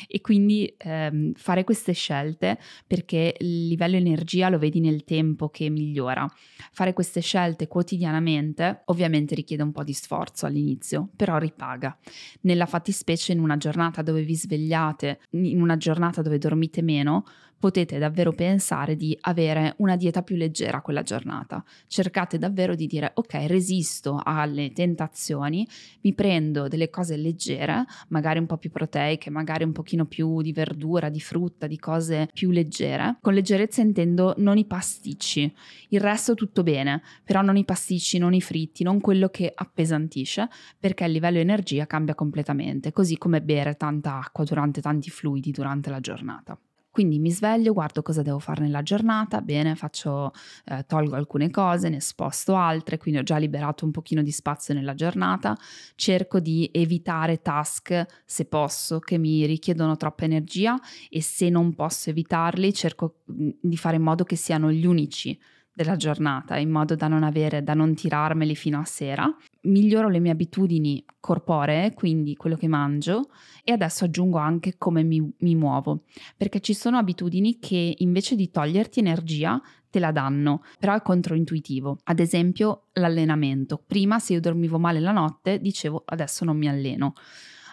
E 0.07 0.21
quindi 0.21 0.71
ehm, 0.77 1.33
fare 1.33 1.63
queste 1.63 1.93
scelte 1.93 2.59
perché 2.85 3.35
il 3.39 3.67
livello 3.67 3.95
energia 3.95 4.49
lo 4.49 4.59
vedi 4.59 4.79
nel 4.79 5.03
tempo 5.03 5.49
che 5.49 5.69
migliora. 5.69 6.27
Fare 6.71 6.93
queste 6.93 7.21
scelte 7.21 7.67
quotidianamente 7.67 8.83
ovviamente 8.85 9.33
richiede 9.33 9.63
un 9.63 9.71
po' 9.71 9.83
di 9.83 9.93
sforzo 9.93 10.26
sforzo 10.27 10.45
all'inizio, 10.45 11.09
però 11.15 11.37
ripaga. 11.37 11.97
Nella 12.41 12.65
fattispecie 12.65 13.31
in 13.31 13.39
una 13.39 13.57
giornata 13.57 14.01
dove 14.01 14.23
vi 14.23 14.35
svegliate, 14.35 15.21
in 15.31 15.61
una 15.61 15.77
giornata 15.77 16.21
dove 16.21 16.37
dormite 16.37 16.81
meno, 16.81 17.25
potete 17.59 17.97
davvero 17.97 18.33
pensare 18.33 18.95
di 18.95 19.17
avere 19.21 19.75
una 19.77 19.95
dieta 19.95 20.21
più 20.21 20.35
leggera 20.35 20.81
quella 20.81 21.01
giornata. 21.01 21.63
Cercate 21.87 22.37
davvero 22.37 22.75
di 22.75 22.87
dire 22.87 23.11
ok, 23.13 23.45
resisto 23.47 24.19
alle 24.23 24.71
tentazioni, 24.71 25.67
mi 26.01 26.13
prendo 26.13 26.67
delle 26.67 26.89
cose 26.89 27.17
leggere, 27.17 27.85
magari 28.09 28.39
un 28.39 28.45
po' 28.45 28.57
più 28.57 28.69
proteiche, 28.69 29.29
magari 29.29 29.63
un 29.63 29.71
pochino 29.71 30.05
più 30.05 30.41
di 30.41 30.53
verdura, 30.53 31.09
di 31.09 31.19
frutta, 31.19 31.67
di 31.67 31.77
cose 31.77 32.29
più 32.33 32.51
leggere. 32.51 33.17
Con 33.21 33.33
leggerezza 33.33 33.81
intendo 33.81 34.33
non 34.37 34.57
i 34.57 34.65
pasticci, 34.65 35.53
il 35.89 35.99
resto 35.99 36.35
tutto 36.35 36.63
bene, 36.63 37.01
però 37.23 37.41
non 37.41 37.57
i 37.57 37.65
pasticci, 37.65 38.17
non 38.17 38.33
i 38.33 38.41
fritti, 38.41 38.83
non 38.83 38.99
quello 38.99 39.29
che 39.29 39.51
appesantisce, 39.53 40.49
perché 40.79 41.05
il 41.05 41.11
livello 41.11 41.35
di 41.35 41.41
energia 41.41 41.85
cambia 41.85 42.15
completamente, 42.15 42.91
così 42.91 43.17
come 43.17 43.41
bere 43.41 43.75
tanta 43.75 44.17
acqua 44.17 44.43
durante 44.43 44.81
tanti 44.81 45.09
fluidi 45.09 45.51
durante 45.51 45.89
la 45.89 45.99
giornata. 45.99 46.57
Quindi 46.97 47.19
mi 47.19 47.29
sveglio, 47.29 47.73
guardo 47.73 48.01
cosa 48.01 48.23
devo 48.23 48.39
fare 48.39 48.63
nella 48.63 48.81
giornata, 48.81 49.39
bene, 49.41 49.75
faccio, 49.75 50.31
eh, 50.65 50.83
tolgo 50.87 51.15
alcune 51.15 51.51
cose, 51.51 51.89
ne 51.89 52.01
sposto 52.01 52.55
altre, 52.55 52.97
quindi 52.97 53.19
ho 53.19 53.23
già 53.23 53.37
liberato 53.37 53.85
un 53.85 53.91
pochino 53.91 54.23
di 54.23 54.31
spazio 54.31 54.73
nella 54.73 54.95
giornata, 54.95 55.55
cerco 55.93 56.39
di 56.39 56.67
evitare 56.73 57.39
task 57.43 58.03
se 58.25 58.45
posso 58.45 58.97
che 58.97 59.19
mi 59.19 59.45
richiedono 59.45 59.95
troppa 59.95 60.25
energia 60.25 60.75
e 61.07 61.21
se 61.21 61.49
non 61.49 61.75
posso 61.75 62.09
evitarli 62.09 62.73
cerco 62.73 63.19
mm, 63.31 63.49
di 63.61 63.77
fare 63.77 63.97
in 63.97 64.01
modo 64.01 64.23
che 64.23 64.35
siano 64.35 64.71
gli 64.71 64.87
unici 64.87 65.39
della 65.71 65.97
giornata 65.97 66.57
in 66.57 66.71
modo 66.71 66.95
da 66.95 67.07
non 67.07 67.21
avere, 67.21 67.61
da 67.61 67.75
non 67.75 67.93
tirarmeli 67.93 68.55
fino 68.55 68.79
a 68.79 68.85
sera. 68.85 69.31
Miglioro 69.61 70.09
le 70.09 70.19
mie 70.19 70.31
abitudini 70.31 71.03
corporee, 71.19 71.93
quindi 71.93 72.35
quello 72.35 72.55
che 72.55 72.67
mangio, 72.67 73.29
e 73.63 73.71
adesso 73.71 74.05
aggiungo 74.05 74.37
anche 74.37 74.77
come 74.77 75.03
mi, 75.03 75.31
mi 75.39 75.55
muovo, 75.55 76.03
perché 76.35 76.59
ci 76.59 76.73
sono 76.73 76.97
abitudini 76.97 77.59
che 77.59 77.95
invece 77.97 78.35
di 78.35 78.49
toglierti 78.49 78.99
energia 78.99 79.61
te 79.89 79.99
la 79.99 80.11
danno, 80.11 80.63
però 80.79 80.95
è 80.95 81.01
controintuitivo. 81.01 81.99
Ad 82.03 82.19
esempio 82.19 82.87
l'allenamento. 82.93 83.81
Prima 83.85 84.19
se 84.19 84.33
io 84.33 84.39
dormivo 84.39 84.77
male 84.79 84.99
la 84.99 85.11
notte 85.11 85.59
dicevo 85.59 86.03
adesso 86.05 86.45
non 86.45 86.57
mi 86.57 86.67
alleno. 86.67 87.13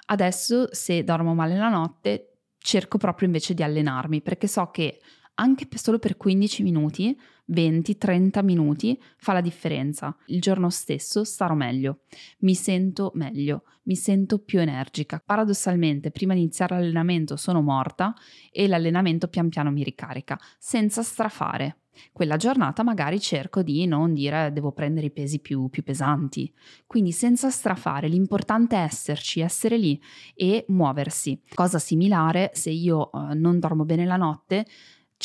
Adesso 0.06 0.68
se 0.72 1.02
dormo 1.02 1.34
male 1.34 1.56
la 1.56 1.68
notte 1.68 2.38
cerco 2.58 2.98
proprio 2.98 3.26
invece 3.26 3.54
di 3.54 3.62
allenarmi 3.62 4.22
perché 4.22 4.46
so 4.46 4.70
che 4.70 5.00
anche 5.34 5.66
solo 5.74 5.98
per 5.98 6.16
15 6.16 6.62
minuti, 6.62 7.18
20, 7.46 7.98
30 7.98 8.42
minuti 8.42 9.00
fa 9.16 9.32
la 9.32 9.40
differenza. 9.40 10.16
Il 10.26 10.40
giorno 10.40 10.70
stesso 10.70 11.24
starò 11.24 11.54
meglio, 11.54 12.00
mi 12.40 12.54
sento 12.54 13.10
meglio, 13.14 13.64
mi 13.84 13.96
sento 13.96 14.38
più 14.38 14.60
energica. 14.60 15.22
Paradossalmente, 15.24 16.10
prima 16.10 16.34
di 16.34 16.40
iniziare 16.40 16.76
l'allenamento 16.76 17.36
sono 17.36 17.60
morta 17.60 18.14
e 18.50 18.66
l'allenamento 18.66 19.28
pian 19.28 19.48
piano 19.48 19.70
mi 19.70 19.82
ricarica, 19.82 20.38
senza 20.58 21.02
strafare. 21.02 21.78
Quella 22.12 22.36
giornata 22.36 22.82
magari 22.82 23.20
cerco 23.20 23.62
di 23.62 23.86
non 23.86 24.14
dire 24.14 24.50
devo 24.52 24.72
prendere 24.72 25.06
i 25.06 25.12
pesi 25.12 25.40
più, 25.40 25.68
più, 25.68 25.84
pesanti, 25.84 26.52
quindi 26.86 27.12
senza 27.12 27.50
strafare, 27.50 28.08
l'importante 28.08 28.74
è 28.74 28.80
esserci, 28.80 29.40
essere 29.40 29.78
lì 29.78 30.00
e 30.34 30.64
muoversi. 30.68 31.40
Cosa 31.54 31.78
similare 31.78 32.50
se 32.52 32.70
io 32.70 33.12
eh, 33.12 33.34
non 33.34 33.60
dormo 33.60 33.84
bene 33.84 34.04
la 34.06 34.16
notte, 34.16 34.66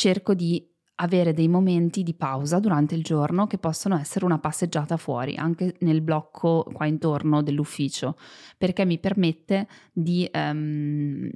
cerco 0.00 0.32
di 0.32 0.66
avere 1.02 1.34
dei 1.34 1.48
momenti 1.48 2.02
di 2.02 2.14
pausa 2.14 2.58
durante 2.58 2.94
il 2.94 3.02
giorno 3.02 3.46
che 3.46 3.58
possono 3.58 3.98
essere 3.98 4.24
una 4.24 4.38
passeggiata 4.38 4.96
fuori, 4.96 5.36
anche 5.36 5.74
nel 5.80 6.00
blocco 6.00 6.66
qua 6.72 6.86
intorno 6.86 7.42
dell'ufficio, 7.42 8.16
perché 8.56 8.86
mi 8.86 8.98
permette 8.98 9.68
di 9.92 10.26
um, 10.32 11.28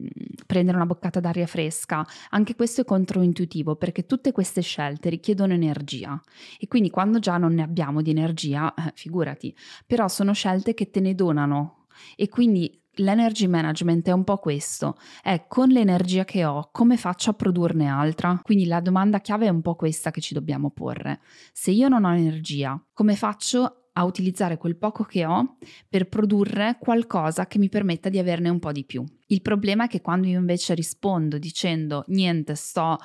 prendere 0.47 0.77
una 0.79 0.87
boccata 0.87 1.21
d'aria 1.21 1.47
fresca. 1.47 2.07
Anche 2.31 2.55
questo 2.55 2.81
è 2.81 2.85
controintuitivo 2.85 3.77
perché 3.77 4.07
tutte 4.07 4.33
queste 4.33 4.63
scelte 4.63 5.11
richiedono 5.11 5.53
energia 5.53 6.19
e 6.59 6.67
quindi 6.67 6.89
quando 6.89 7.19
già 7.19 7.37
non 7.37 7.53
ne 7.53 7.63
abbiamo 7.63 8.01
di 8.01 8.11
energia, 8.11 8.73
eh, 8.73 8.93
figurati, 8.95 9.55
però 9.87 10.09
sono 10.09 10.33
scelte 10.33 10.73
che 10.73 10.89
te 10.89 11.01
ne 11.01 11.15
donano 11.15 11.87
e 12.17 12.29
quindi 12.31 12.83
L'energy 12.97 13.47
management 13.47 14.09
è 14.09 14.13
un 14.13 14.25
po' 14.25 14.39
questo, 14.39 14.97
è 15.23 15.47
con 15.49 15.69
l'energia 15.69 16.25
che 16.25 16.45
ho 16.45 16.69
come 16.73 16.97
faccio 16.97 17.31
a 17.31 17.35
produrne 17.35 17.87
altra? 17.87 18.41
Quindi 18.43 18.67
la 18.67 18.81
domanda 18.81 19.21
chiave 19.21 19.47
è 19.47 19.51
un 19.51 19.63
po' 19.63 19.75
questa 19.75 20.11
che 20.11 20.21
ci 20.21 20.35
dobbiamo 20.35 20.71
porre. 20.71 21.21
Se 21.53 21.71
io 21.71 21.89
non 21.89 22.05
ho 22.05 22.15
energia, 22.15 22.81
come 22.93 23.17
faccio 23.17 23.89
a 23.97 24.05
utilizzare 24.05 24.57
quel 24.57 24.77
poco 24.77 25.05
che 25.05 25.25
ho 25.25 25.57
per 25.89 26.09
produrre 26.09 26.79
qualcosa 26.81 27.47
che 27.47 27.59
mi 27.59 27.69
permetta 27.69 28.09
di 28.09 28.19
averne 28.19 28.49
un 28.49 28.59
po' 28.59 28.73
di 28.73 28.85
più? 28.85 29.05
Il 29.29 29.41
problema 29.41 29.85
è 29.85 29.89
che 29.89 30.01
quando 30.01 30.27
io 30.27 30.39
invece 30.39 30.75
rispondo 30.75 31.39
dicendo 31.39 32.05
niente, 32.09 32.55
sto 32.55 32.99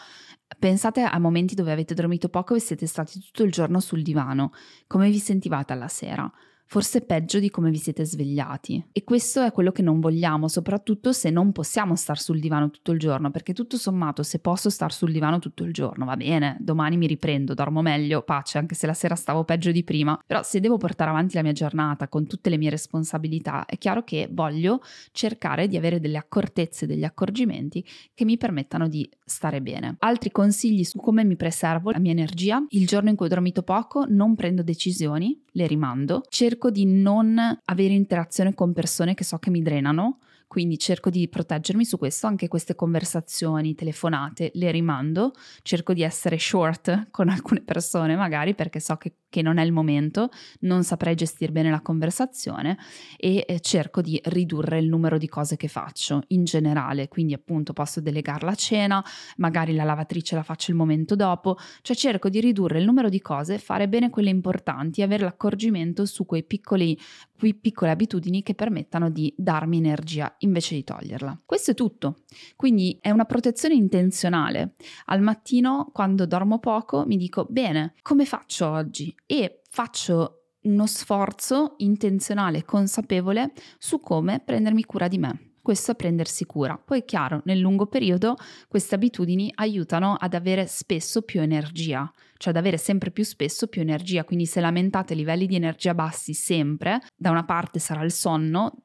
Pensate 0.58 1.04
a 1.04 1.19
momenti 1.19 1.54
dove 1.54 1.71
avete 1.71 1.93
dormito 1.93 2.28
poco 2.28 2.56
e 2.56 2.60
siete 2.60 2.88
stati 2.88 3.19
tutto 3.19 3.43
il 3.43 3.52
giorno 3.52 3.80
sul 3.80 4.02
divano. 4.02 4.52
Come 4.88 5.10
vi 5.10 5.19
sentivate 5.19 5.73
alla 5.73 5.88
sera? 5.88 6.30
Forse 6.69 7.01
peggio 7.01 7.39
di 7.39 7.49
come 7.49 7.71
vi 7.71 7.79
siete 7.79 8.05
svegliati. 8.05 8.89
E 8.91 9.03
questo 9.03 9.41
è 9.41 9.51
quello 9.51 9.71
che 9.71 9.82
non 9.82 9.99
vogliamo, 9.99 10.47
soprattutto 10.47 11.12
se 11.12 11.32
non 11.32 11.51
possiamo 11.51 11.95
star 11.95 12.19
sul 12.19 12.39
divano 12.39 12.69
tutto 12.69 12.91
il 12.91 12.99
giorno, 12.99 13.32
perché 13.32 13.53
tutto 13.53 13.75
sommato 13.75 14.21
se 14.21 14.38
posso 14.38 14.69
star 14.69 14.93
sul 14.93 15.12
divano 15.12 15.39
tutto 15.39 15.63
il 15.63 15.73
giorno, 15.73 16.05
va 16.05 16.15
bene, 16.15 16.58
domani 16.60 16.95
mi 16.95 17.08
riprendo, 17.08 17.55
dormo 17.55 17.82
meglio, 17.82 18.21
pace, 18.21 18.60
anche 18.60 18.75
se 18.75 18.86
la 18.86 18.93
sera 18.93 19.15
stavo 19.15 19.43
peggio 19.45 19.71
di 19.71 19.84
prima, 19.84 20.21
però 20.23 20.43
se 20.43 20.60
devo 20.60 20.77
portare 20.77 21.10
avanti 21.10 21.34
la 21.34 21.41
mia 21.41 21.53
giornata 21.53 22.08
con 22.08 22.27
tutte 22.27 22.51
le 22.51 22.58
mie 22.58 22.69
responsabilità, 22.69 23.65
è 23.65 23.79
chiaro 23.79 24.03
che 24.03 24.29
voglio 24.32 24.82
cercare 25.12 25.67
di 25.67 25.75
avere 25.75 25.99
delle 25.99 26.17
accortezze, 26.17 26.86
degli 26.86 27.03
accorgimenti 27.03 27.84
che 28.13 28.25
mi 28.25 28.38
permettano 28.38 28.88
di 28.88 29.10
stare 29.30 29.62
bene. 29.62 29.96
Altri 30.00 30.32
consigli 30.32 30.84
su 30.84 31.00
come 31.00 31.24
mi 31.24 31.36
preservo 31.36 31.92
la 31.92 32.00
mia 32.00 32.12
energia, 32.12 32.63
il 32.70 32.88
giorno 32.88 33.10
in 33.10 33.15
cui 33.15 33.28
ho 33.28 33.30
dormito 33.30 33.63
poco 33.63 34.06
non 34.08 34.36
prendo 34.36 34.63
decisioni, 34.63 35.42
le 35.52 35.68
rimando, 35.68 36.24
cerco 36.30 36.70
di 36.70 36.86
non 36.86 37.39
avere 37.65 37.94
interazione 37.94 38.54
con 38.54 38.74
persone 38.74 39.13
che 39.13 39.24
so 39.24 39.38
che 39.38 39.50
mi 39.50 39.62
drenano, 39.62 40.20
quindi 40.50 40.80
cerco 40.80 41.12
di 41.12 41.30
proteggermi 41.30 41.86
su 41.86 42.00
questo, 42.00 42.26
anche 42.26 42.48
queste 42.48 42.74
conversazioni, 42.74 43.76
telefonate, 43.76 44.50
le 44.56 44.72
rimando, 44.72 45.32
cerco 45.62 45.94
di 45.94 46.02
essere 46.02 46.39
short 46.39 47.12
con 47.12 47.30
alcune 47.30 47.62
persone 47.62 48.15
magari 48.15 48.56
perché 48.56 48.80
so 48.80 48.96
che, 48.96 49.13
che 49.30 49.42
non 49.42 49.58
è 49.58 49.63
il 49.63 49.72
momento, 49.72 50.30
non 50.62 50.84
saprei 50.84 51.15
gestire 51.15 51.52
bene 51.52 51.70
la 51.70 51.82
conversazione 51.82 52.78
e 53.18 53.46
eh, 53.48 53.60
cerco 53.60 54.02
di 54.02 54.20
ridurre 54.26 54.80
il 54.80 54.88
numero 54.88 55.18
di 55.18 55.28
cose 55.28 55.56
che 55.56 55.68
faccio 55.68 56.24
in 56.28 56.44
generale, 56.44 57.08
quindi 57.08 57.34
appunto 57.34 57.74
posso 57.74 58.02
delegare 58.02 58.46
la 58.46 58.56
cena, 58.56 59.04
magari 59.38 59.74
la 59.74 59.84
lavatrice 59.84 60.36
la 60.36 60.44
faccio 60.44 60.72
il 60.72 60.78
momento 60.78 61.15
dopo, 61.15 61.58
cioè 61.82 61.96
cerco 61.96 62.30
di 62.30 62.39
ridurre 62.39 62.80
il 62.80 62.86
numero 62.86 63.10
di 63.10 63.22
cose, 63.22 63.58
fare 63.60 63.88
bene 63.88 64.10
quelle 64.10 64.30
importanti, 64.30 65.02
avere 65.02 65.24
l'accorgimento 65.24 66.06
su 66.06 66.26
quei 66.26 66.44
piccoli, 66.44 66.98
quei 67.38 67.54
piccole 67.54 67.92
abitudini 67.92 68.44
che 68.44 68.56
permettano 68.56 69.10
di 69.10 69.34
darmi 69.38 69.78
energia 69.78 70.34
invece 70.39 70.76
di 70.76 70.84
toglierla. 70.84 71.42
Questo 71.46 71.72
è 71.72 71.74
tutto. 71.74 72.24
Quindi 72.56 72.98
è 73.02 73.12
una 73.12 73.26
protezione 73.26 73.76
intenzionale. 73.76 74.76
Al 75.06 75.22
mattino, 75.22 75.89
quando 75.94 76.26
dormo 76.26 76.60
poco, 76.60 77.06
mi 77.06 77.18
dico, 77.18 77.46
bene, 77.50 77.94
come 78.02 78.26
faccio 78.26 78.68
oggi? 78.68 79.13
E 79.32 79.62
faccio 79.70 80.46
uno 80.62 80.88
sforzo 80.88 81.76
intenzionale, 81.78 82.65
consapevole 82.65 83.52
su 83.78 84.00
come 84.00 84.42
prendermi 84.44 84.84
cura 84.86 85.08
di 85.08 85.20
me 85.20 85.50
questo 85.62 85.92
è 85.92 85.96
prendersi 85.96 86.48
cura. 86.48 86.82
Poi 86.84 87.02
è 87.02 87.06
chiaro, 87.06 87.42
nel 87.46 87.60
lungo 87.60 87.86
periodo 87.86 88.38
queste 88.68 88.96
abitudini 88.96 89.52
aiutano 89.54 90.15
ad 90.15 90.34
avere 90.34 90.65
spesso 90.65 91.22
più 91.22 91.42
energia, 91.42 92.12
cioè 92.38 92.54
ad 92.54 92.58
avere 92.58 92.78
sempre 92.78 93.12
più 93.12 93.24
spesso 93.24 93.68
più 93.68 93.82
energia, 93.82 94.24
quindi 94.24 94.48
se 94.48 94.62
lamentate 94.62 95.13
livelli 95.13 95.46
di 95.46 95.54
energia 95.54 95.94
bassi 95.94 96.34
sempre, 96.34 97.00
da 97.15 97.30
una 97.30 97.46
parte 97.46 97.78
sarà 97.78 98.02
il 98.02 98.12
sonno, 98.12 98.84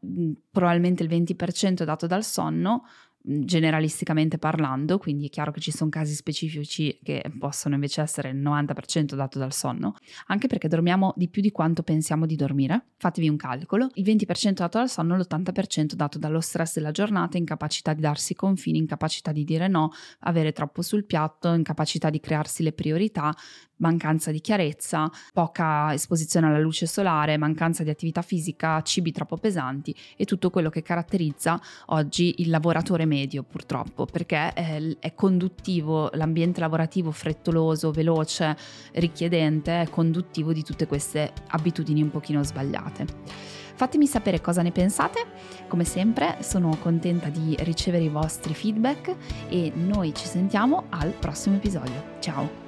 probabilmente 0.51 1.03
il 1.03 1.09
20% 1.09 1.81
è 1.81 1.85
dato 1.87 2.07
dal 2.07 2.23
sonno, 2.23 2.83
generalisticamente 3.27 4.37
parlando, 4.37 4.99
quindi 4.99 5.27
è 5.27 5.31
chiaro 5.31 5.51
che 5.51 5.61
ci 5.61 5.71
sono 5.71 5.89
casi 5.89 6.15
specifici 6.15 6.99
che 7.03 7.25
possono 7.39 7.75
invece 7.75 8.03
essere 8.03 8.29
il 8.29 8.37
90% 8.37 9.15
dato 9.15 9.39
dal 9.39 9.53
sonno, 9.53 9.97
anche 10.27 10.47
perché 10.47 10.69
dormiamo 10.69 11.15
di 11.17 11.29
più 11.29 11.41
di 11.41 11.51
quanto 11.51 11.83
pensiamo 11.83 12.27
di 12.27 12.37
dormire. 12.37 12.89
Fatevi 12.99 13.29
un 13.29 13.37
calcolo, 13.37 13.89
il 13.95 14.05
20% 14.05 14.53
dato 14.53 14.79
dal 14.79 14.91
sonno, 14.91 15.17
l'80% 15.17 15.95
dato 15.95 16.19
dallo 16.19 16.41
stress 16.41 16.75
della 16.75 16.91
giornata, 16.91 17.39
incapacità 17.39 17.95
di 17.95 18.03
darsi 18.03 18.35
confini, 18.35 18.79
incapacità 18.79 19.33
di 19.33 19.45
dire 19.45 19.69
no, 19.69 19.91
avere 20.21 20.53
troppo 20.53 20.83
sul 20.83 21.05
piatto, 21.07 21.53
incapacità 21.53 22.11
di 22.11 22.21
crearsi 22.21 22.63
le 22.63 22.73
priorità, 22.73 23.35
mancanza 23.77 24.31
di 24.31 24.41
chiarezza, 24.41 25.11
poca 25.33 25.93
esposizione 25.93 26.47
alla 26.47 26.59
luce 26.59 26.87
solare, 26.87 27.37
mancanza 27.37 27.83
di 27.83 27.91
attività 27.91 28.23
fisica, 28.23 28.81
cibi 28.83 29.13
troppo 29.13 29.37
pesanti 29.37 29.95
e 30.17 30.25
tutto 30.25 30.51
quello 30.51 30.71
che 30.71 30.83
caratterizza 30.83 31.61
oggi 31.87 32.35
il 32.39 32.51
lavoratore 32.51 33.05
medio 33.15 33.43
purtroppo 33.43 34.07
perché 34.07 34.53
è, 34.53 34.81
è 34.99 35.15
conduttivo, 35.15 36.11
l'ambiente 36.15 36.61
lavorativo 36.61 37.11
frettoloso, 37.11 37.93
veloce, 37.93 38.57
richiedente 38.95 39.83
è 39.83 39.89
conduttivo 39.89 40.53
di 40.53 40.63
tutte 40.63 40.87
queste 40.87 41.33
abitudini 41.49 42.03
un 42.03 42.11
pochino 42.11 42.43
sbagliate. 42.43 43.53
Fatemi 43.77 44.07
sapere 44.07 44.41
cosa 44.41 44.63
ne 44.63 44.71
pensate, 44.71 45.27
come 45.67 45.85
sempre 45.85 46.39
sono 46.41 46.77
contenta 46.81 47.29
di 47.29 47.57
ricevere 47.61 48.05
i 48.05 48.09
vostri 48.09 48.55
feedback 48.55 49.15
e 49.49 49.73
noi 49.75 50.15
ci 50.15 50.27
sentiamo 50.27 50.85
al 50.91 51.11
prossimo 51.11 51.57
episodio. 51.57 52.17
Ciao! 52.21 52.64